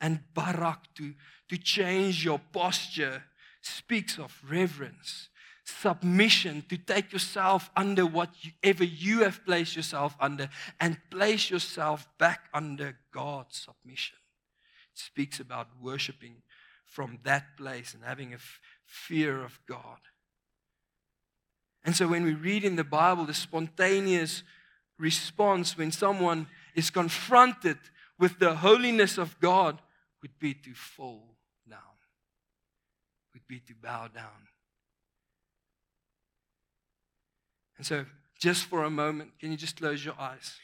And 0.00 0.20
barak, 0.34 0.94
to, 0.96 1.14
to 1.48 1.56
change 1.56 2.24
your 2.24 2.40
posture, 2.52 3.22
speaks 3.62 4.18
of 4.18 4.42
reverence, 4.48 5.28
submission, 5.68 6.64
to 6.68 6.76
take 6.76 7.12
yourself 7.12 7.70
under 7.76 8.06
whatever 8.06 8.84
you 8.84 9.22
have 9.22 9.44
placed 9.44 9.76
yourself 9.76 10.16
under 10.20 10.48
and 10.80 10.98
place 11.10 11.50
yourself 11.50 12.08
back 12.18 12.48
under 12.54 12.98
God's 13.12 13.66
submission. 13.68 14.16
It 14.94 14.98
speaks 14.98 15.40
about 15.40 15.68
worshiping 15.80 16.42
from 16.84 17.18
that 17.24 17.56
place 17.56 17.94
and 17.94 18.02
having 18.02 18.32
a 18.32 18.36
f- 18.36 18.60
fear 18.84 19.42
of 19.44 19.60
God. 19.68 19.98
And 21.84 21.94
so 21.94 22.08
when 22.08 22.24
we 22.24 22.34
read 22.34 22.64
in 22.64 22.76
the 22.76 22.84
Bible 22.84 23.24
the 23.24 23.34
spontaneous 23.34 24.42
response 24.98 25.76
when 25.76 25.92
someone 25.92 26.48
is 26.74 26.90
confronted 26.90 27.78
with 28.18 28.38
the 28.38 28.56
holiness 28.56 29.18
of 29.18 29.38
God 29.38 29.80
would 30.22 30.38
be 30.38 30.54
to 30.54 30.74
fall 30.74 31.36
down, 31.68 31.78
would 33.32 33.46
be 33.46 33.60
to 33.60 33.74
bow 33.74 34.08
down. 34.08 34.48
And 37.78 37.86
so, 37.86 38.04
just 38.38 38.64
for 38.64 38.84
a 38.84 38.90
moment, 38.90 39.30
can 39.38 39.50
you 39.50 39.56
just 39.56 39.76
close 39.78 40.04
your 40.04 40.14
eyes? 40.18 40.56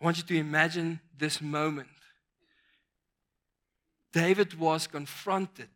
I 0.00 0.04
want 0.04 0.18
you 0.18 0.22
to 0.24 0.36
imagine 0.36 1.00
this 1.16 1.40
moment. 1.40 1.88
David 4.12 4.58
was 4.58 4.86
confronted 4.86 5.70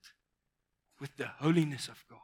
with 1.00 1.16
the 1.16 1.26
holiness 1.26 1.88
of 1.88 2.04
God. 2.08 2.18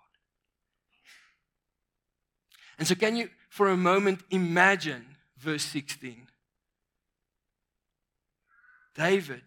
And 2.78 2.86
so, 2.86 2.94
can 2.94 3.16
you, 3.16 3.30
for 3.48 3.68
a 3.68 3.76
moment, 3.76 4.20
imagine 4.30 5.04
verse 5.38 5.64
16. 5.64 6.26
David, 8.94 9.42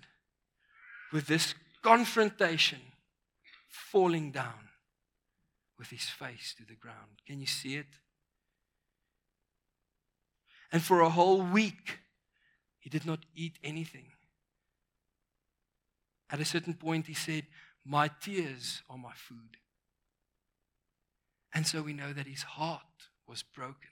with 1.13 1.27
this 1.27 1.53
confrontation, 1.81 2.79
falling 3.69 4.31
down 4.31 4.69
with 5.77 5.89
his 5.89 6.03
face 6.03 6.53
to 6.57 6.65
the 6.65 6.75
ground. 6.75 7.21
Can 7.25 7.39
you 7.39 7.47
see 7.47 7.75
it? 7.75 7.87
And 10.71 10.81
for 10.83 11.01
a 11.01 11.09
whole 11.09 11.41
week, 11.41 11.99
he 12.79 12.89
did 12.89 13.05
not 13.05 13.19
eat 13.35 13.57
anything. 13.63 14.07
At 16.29 16.39
a 16.39 16.45
certain 16.45 16.73
point, 16.73 17.07
he 17.07 17.13
said, 17.13 17.47
My 17.85 18.09
tears 18.21 18.81
are 18.89 18.97
my 18.97 19.13
food. 19.13 19.57
And 21.53 21.65
so 21.65 21.81
we 21.81 21.93
know 21.93 22.13
that 22.13 22.27
his 22.27 22.43
heart 22.43 22.81
was 23.27 23.43
broken. 23.43 23.89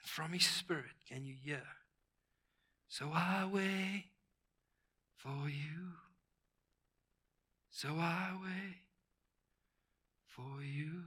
And 0.00 0.08
From 0.08 0.32
his 0.32 0.46
spirit, 0.46 0.94
can 1.08 1.24
you 1.24 1.34
hear? 1.34 1.62
So 2.88 3.10
I 3.12 3.48
wait 3.52 4.06
for 5.16 5.48
you. 5.48 5.92
So 7.70 7.90
I 7.90 8.30
wait 8.42 8.82
for 10.26 10.62
you. 10.62 11.02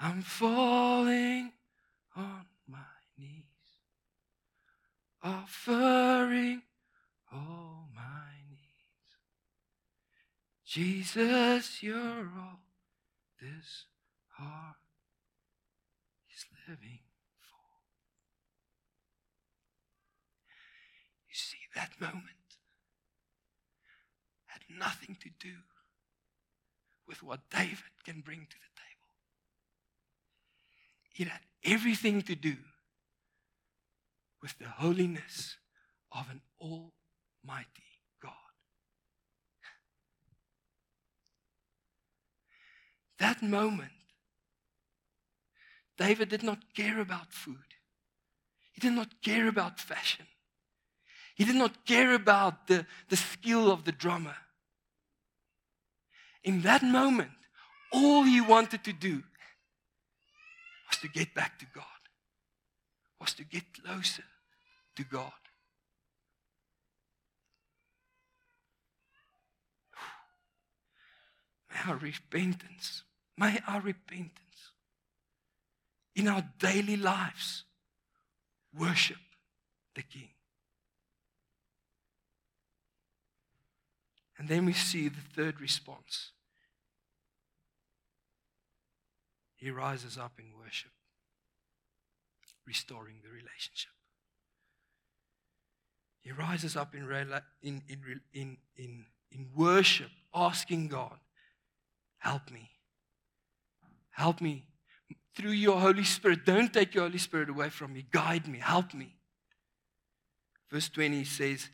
I'm 0.00 0.22
falling 0.22 1.52
on 2.16 2.46
my 2.66 2.78
knees, 3.18 3.44
offering 5.22 6.62
all 7.32 7.88
my 7.94 8.32
needs. 8.50 9.16
Jesus, 10.64 11.82
you're 11.82 11.98
all 12.36 12.60
this 13.40 13.86
heart 14.30 14.76
is 16.34 16.44
living 16.68 17.00
for. 17.40 17.56
You 21.28 21.34
see, 21.34 21.58
that 21.74 21.92
moment 22.00 22.28
had 24.46 24.62
nothing 24.68 25.16
to 25.20 25.30
do 25.38 25.54
with 27.06 27.22
what 27.22 27.48
David 27.50 27.78
can 28.04 28.20
bring 28.20 28.46
to 28.50 28.56
the. 28.56 28.73
It 31.14 31.28
had 31.28 31.40
everything 31.62 32.22
to 32.22 32.34
do 32.34 32.56
with 34.42 34.58
the 34.58 34.68
holiness 34.68 35.56
of 36.12 36.26
an 36.30 36.40
almighty 36.60 38.00
God. 38.20 38.32
That 43.18 43.42
moment, 43.42 43.92
David 45.96 46.28
did 46.28 46.42
not 46.42 46.74
care 46.74 47.00
about 47.00 47.32
food. 47.32 47.56
He 48.72 48.80
did 48.80 48.92
not 48.92 49.22
care 49.22 49.46
about 49.46 49.78
fashion. 49.78 50.26
He 51.36 51.44
did 51.44 51.56
not 51.56 51.84
care 51.86 52.12
about 52.12 52.66
the, 52.66 52.86
the 53.08 53.16
skill 53.16 53.70
of 53.70 53.84
the 53.84 53.92
drummer. 53.92 54.36
In 56.42 56.62
that 56.62 56.82
moment, 56.82 57.30
all 57.92 58.24
he 58.24 58.40
wanted 58.40 58.84
to 58.84 58.92
do 58.92 59.22
was 60.94 61.00
to 61.00 61.08
get 61.08 61.34
back 61.34 61.58
to 61.58 61.66
God, 61.74 61.84
was 63.20 63.34
to 63.34 63.44
get 63.44 63.64
closer 63.82 64.22
to 64.94 65.02
God. 65.04 65.32
May 71.70 71.90
our 71.90 71.96
repentance, 71.96 73.02
may 73.36 73.58
our 73.66 73.80
repentance 73.80 74.70
in 76.14 76.28
our 76.28 76.44
daily 76.60 76.96
lives 76.96 77.64
worship 78.78 79.16
the 79.96 80.02
King. 80.02 80.28
And 84.38 84.48
then 84.48 84.64
we 84.64 84.72
see 84.74 85.08
the 85.08 85.16
third 85.34 85.60
response. 85.60 86.30
He 89.64 89.70
rises 89.70 90.18
up 90.18 90.32
in 90.38 90.44
worship, 90.62 90.90
restoring 92.66 93.14
the 93.22 93.30
relationship. 93.30 93.92
He 96.20 96.32
rises 96.32 96.76
up 96.76 96.94
in, 96.94 97.10
in, 97.62 97.80
in, 98.34 98.58
in, 98.76 99.06
in, 99.32 99.46
worship, 99.56 100.10
asking 100.34 100.88
God, 100.88 101.16
Help 102.18 102.50
me. 102.50 102.72
Help 104.10 104.42
me 104.42 104.66
through 105.34 105.52
your 105.52 105.80
Holy 105.80 106.04
Spirit. 106.04 106.44
Don't 106.44 106.70
take 106.70 106.94
your 106.94 107.04
Holy 107.04 107.16
Spirit 107.16 107.48
away 107.48 107.70
from 107.70 107.94
me. 107.94 108.04
Guide 108.10 108.46
me. 108.46 108.58
Help 108.58 108.92
me. 108.92 109.16
Verse 110.70 110.90
20 110.90 111.24
says, 111.24 111.70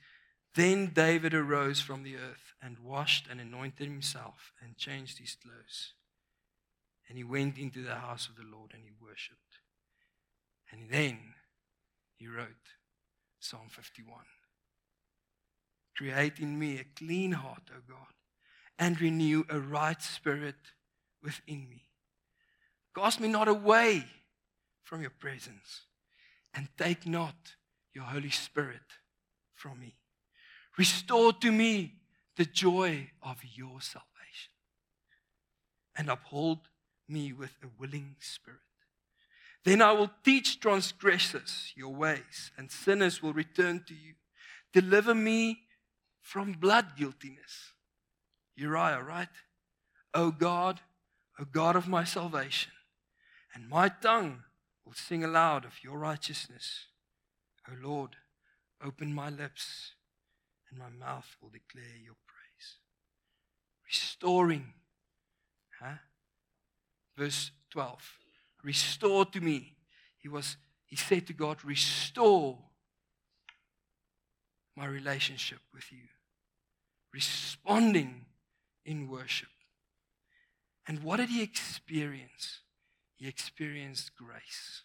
Then 0.55 0.93
David 0.95 1.35
arose 1.35 1.81
from 1.81 2.05
the 2.05 2.15
earth 2.15 2.55
and 2.63 2.79
washed 2.79 3.27
and 3.29 3.41
anointed 3.41 3.89
himself 3.89 4.53
and 4.63 4.77
changed 4.77 5.19
his 5.19 5.35
clothes. 5.35 5.95
And 7.11 7.19
he 7.19 7.25
went 7.25 7.59
into 7.59 7.83
the 7.83 7.97
house 7.97 8.29
of 8.29 8.37
the 8.37 8.49
Lord 8.57 8.71
and 8.73 8.85
he 8.85 8.93
worshipped. 9.05 9.59
And 10.71 10.89
then 10.89 11.19
he 12.15 12.29
wrote 12.29 12.47
Psalm 13.41 13.69
51 13.69 14.15
Create 15.97 16.39
in 16.39 16.57
me 16.57 16.79
a 16.79 16.85
clean 16.85 17.33
heart, 17.33 17.65
O 17.77 17.81
God, 17.89 18.15
and 18.79 19.01
renew 19.01 19.43
a 19.51 19.59
right 19.59 20.01
spirit 20.01 20.55
within 21.21 21.69
me. 21.69 21.83
Cast 22.97 23.19
me 23.19 23.27
not 23.27 23.49
away 23.49 24.05
from 24.85 25.01
your 25.01 25.11
presence, 25.11 25.87
and 26.55 26.69
take 26.79 27.07
not 27.07 27.57
your 27.93 28.05
Holy 28.05 28.31
Spirit 28.31 28.81
from 29.57 29.81
me. 29.81 29.97
Restore 30.79 31.33
to 31.35 31.51
me 31.51 31.97
the 32.37 32.45
joy 32.45 33.11
of 33.21 33.39
your 33.53 33.81
salvation, 33.81 34.53
and 35.97 36.09
uphold 36.09 36.70
me 37.11 37.33
with 37.33 37.57
a 37.63 37.67
willing 37.79 38.17
spirit. 38.21 38.61
Then 39.65 39.83
I 39.83 39.93
will 39.93 40.11
teach 40.25 40.61
transgressors 40.61 41.73
your 41.77 41.95
ways, 41.95 42.51
and 42.57 42.71
sinners 42.71 43.23
will 43.23 43.33
return 43.33 43.85
to 43.89 43.95
you. 43.95 44.15
Deliver 44.73 45.15
me 45.15 45.61
from 46.23 46.53
blood 46.53 46.97
guiltiness. 46.97 47.73
Uriah, 48.57 49.03
right? 49.03 49.29
O 50.15 50.31
God, 50.31 50.81
O 51.39 51.45
God 51.45 51.77
of 51.77 51.89
my 51.89 52.05
salvation, 52.05 52.73
and 53.55 53.69
my 53.69 53.89
tongue 53.89 54.43
will 54.85 54.95
sing 54.95 55.25
aloud 55.25 55.65
of 55.65 55.83
your 55.83 55.99
righteousness. 55.99 56.87
O 57.69 57.73
Lord, 57.83 58.17
open 58.83 59.13
my 59.13 59.29
lips, 59.29 59.93
and 60.71 60.79
my 60.79 60.89
mouth 60.89 61.37
will 61.41 61.51
declare 61.51 61.97
your 62.03 62.17
praise. 62.27 62.77
Restoring. 63.87 64.73
Huh? 65.81 65.97
Verse 67.17 67.51
12. 67.71 68.19
Restore 68.63 69.25
to 69.27 69.41
me. 69.41 69.77
He 70.19 70.29
was 70.29 70.57
he 70.91 70.97
said 70.97 71.29
to 71.29 71.33
God, 71.33 71.65
Restore 71.65 72.59
my 74.77 74.87
relationship 74.87 75.61
with 75.73 75.91
you. 75.93 76.09
Responding 77.13 78.27
in 78.85 79.09
worship. 79.09 79.49
And 80.89 81.05
what 81.05 81.19
did 81.19 81.29
he 81.29 81.43
experience? 81.43 82.61
He 83.17 83.29
experienced 83.29 84.17
grace. 84.17 84.83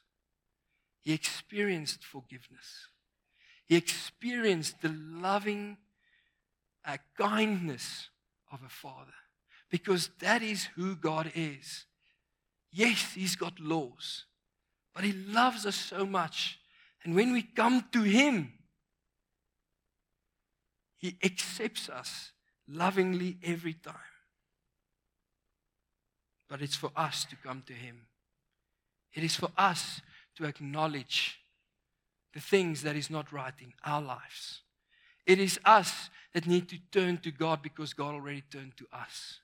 He 1.01 1.13
experienced 1.13 2.03
forgiveness. 2.03 2.89
He 3.65 3.75
experienced 3.75 4.81
the 4.81 4.89
loving 4.89 5.77
uh, 6.85 6.97
kindness 7.17 8.09
of 8.51 8.59
a 8.63 8.69
father 8.69 9.13
because 9.71 10.09
that 10.19 10.43
is 10.43 10.65
who 10.75 10.95
God 10.95 11.31
is. 11.33 11.85
Yes, 12.75 13.13
He's 13.13 13.37
got 13.37 13.57
laws, 13.57 14.25
but 14.93 15.05
He 15.05 15.13
loves 15.13 15.65
us 15.65 15.77
so 15.77 16.05
much. 16.05 16.59
And 17.05 17.15
when 17.15 17.31
we 17.31 17.41
come 17.41 17.85
to 17.93 18.01
Him, 18.01 18.51
He 20.97 21.17
accepts 21.23 21.87
us 21.87 22.33
lovingly 22.67 23.37
every 23.41 23.75
time. 23.75 23.95
But 26.49 26.61
it's 26.61 26.75
for 26.75 26.91
us 26.97 27.23
to 27.29 27.37
come 27.37 27.63
to 27.67 27.73
Him. 27.73 28.07
It 29.13 29.23
is 29.23 29.37
for 29.37 29.51
us 29.57 30.01
to 30.35 30.43
acknowledge 30.43 31.39
the 32.33 32.41
things 32.41 32.81
that 32.81 32.97
is 32.97 33.09
not 33.09 33.31
right 33.31 33.53
in 33.61 33.71
our 33.85 34.01
lives. 34.01 34.63
It 35.25 35.39
is 35.39 35.57
us 35.63 36.09
that 36.33 36.45
need 36.45 36.67
to 36.67 36.77
turn 36.91 37.19
to 37.19 37.31
God 37.31 37.61
because 37.61 37.93
God 37.93 38.15
already 38.15 38.43
turned 38.51 38.75
to 38.75 38.85
us. 38.91 39.39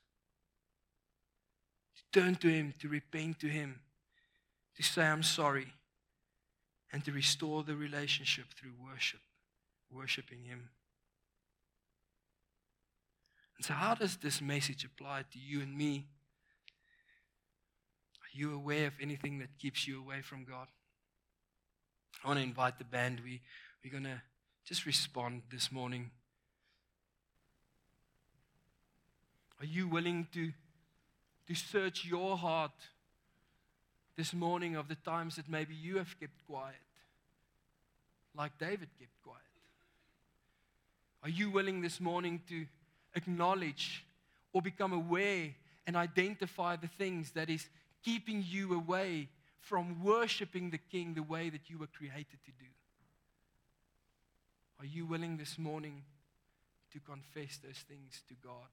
Turn 2.12 2.34
to 2.36 2.48
Him, 2.48 2.74
to 2.80 2.88
repent 2.88 3.40
to 3.40 3.46
Him, 3.46 3.80
to 4.76 4.82
say, 4.82 5.02
I'm 5.02 5.22
sorry, 5.22 5.72
and 6.92 7.04
to 7.04 7.12
restore 7.12 7.62
the 7.62 7.74
relationship 7.74 8.46
through 8.54 8.72
worship, 8.82 9.20
worshiping 9.90 10.44
Him. 10.44 10.68
And 13.56 13.64
so, 13.64 13.74
how 13.74 13.94
does 13.94 14.16
this 14.16 14.40
message 14.40 14.84
apply 14.84 15.22
to 15.32 15.38
you 15.38 15.60
and 15.60 15.76
me? 15.76 16.06
Are 18.20 18.38
you 18.38 18.54
aware 18.54 18.88
of 18.88 18.94
anything 19.00 19.38
that 19.38 19.58
keeps 19.58 19.86
you 19.86 20.00
away 20.00 20.20
from 20.20 20.44
God? 20.44 20.66
I 22.24 22.28
want 22.28 22.40
to 22.40 22.44
invite 22.44 22.78
the 22.78 22.84
band. 22.84 23.20
We, 23.24 23.40
we're 23.82 23.90
going 23.90 24.04
to 24.04 24.20
just 24.64 24.84
respond 24.86 25.42
this 25.50 25.72
morning. 25.72 26.10
Are 29.60 29.66
you 29.66 29.86
willing 29.86 30.26
to, 30.32 30.52
to 31.52 31.58
search 31.58 32.06
your 32.06 32.36
heart 32.38 32.72
this 34.16 34.32
morning 34.32 34.74
of 34.74 34.88
the 34.88 34.94
times 34.94 35.36
that 35.36 35.50
maybe 35.50 35.74
you 35.74 35.98
have 35.98 36.18
kept 36.18 36.32
quiet, 36.46 36.74
like 38.34 38.56
David 38.58 38.88
kept 38.98 39.20
quiet? 39.22 39.38
Are 41.22 41.28
you 41.28 41.50
willing 41.50 41.82
this 41.82 42.00
morning 42.00 42.40
to 42.48 42.64
acknowledge 43.14 44.06
or 44.54 44.62
become 44.62 44.94
aware 44.94 45.50
and 45.86 45.94
identify 45.94 46.76
the 46.76 46.88
things 46.88 47.32
that 47.32 47.50
is 47.50 47.68
keeping 48.02 48.42
you 48.48 48.74
away 48.74 49.28
from 49.60 50.02
worshiping 50.02 50.70
the 50.70 50.78
King 50.78 51.12
the 51.12 51.22
way 51.22 51.50
that 51.50 51.68
you 51.68 51.76
were 51.76 51.86
created 51.86 52.38
to 52.46 52.50
do? 52.58 52.70
Are 54.80 54.86
you 54.86 55.04
willing 55.04 55.36
this 55.36 55.58
morning 55.58 56.02
to 56.94 57.00
confess 57.00 57.58
those 57.58 57.84
things 57.86 58.22
to 58.28 58.34
God? 58.42 58.68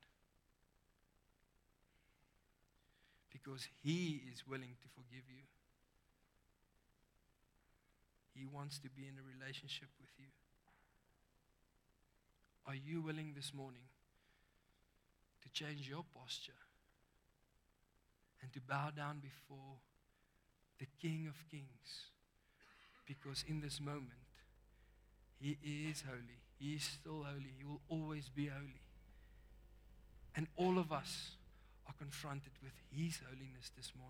Because 3.31 3.67
He 3.83 4.23
is 4.31 4.47
willing 4.47 4.75
to 4.81 4.87
forgive 4.95 5.23
you. 5.29 5.43
He 8.33 8.45
wants 8.45 8.79
to 8.79 8.89
be 8.89 9.03
in 9.03 9.15
a 9.19 9.23
relationship 9.23 9.89
with 9.99 10.09
you. 10.17 10.27
Are 12.65 12.75
you 12.75 13.01
willing 13.01 13.33
this 13.35 13.53
morning 13.53 13.89
to 15.41 15.49
change 15.51 15.89
your 15.89 16.05
posture 16.13 16.61
and 18.41 18.53
to 18.53 18.61
bow 18.61 18.91
down 18.95 19.19
before 19.19 19.77
the 20.79 20.87
King 21.01 21.27
of 21.27 21.35
Kings? 21.49 22.11
Because 23.05 23.43
in 23.47 23.59
this 23.59 23.81
moment, 23.81 24.13
He 25.39 25.57
is 25.63 26.03
holy. 26.07 26.39
He 26.59 26.75
is 26.75 26.83
still 26.83 27.23
holy. 27.23 27.53
He 27.57 27.65
will 27.65 27.81
always 27.89 28.29
be 28.29 28.47
holy. 28.47 28.81
And 30.35 30.47
all 30.55 30.77
of 30.77 30.91
us 30.91 31.31
are 31.89 31.97
confronted 31.97 32.53
with 32.61 32.73
His 32.93 33.17
holiness 33.25 33.73
this 33.75 33.91
morning. 33.97 34.09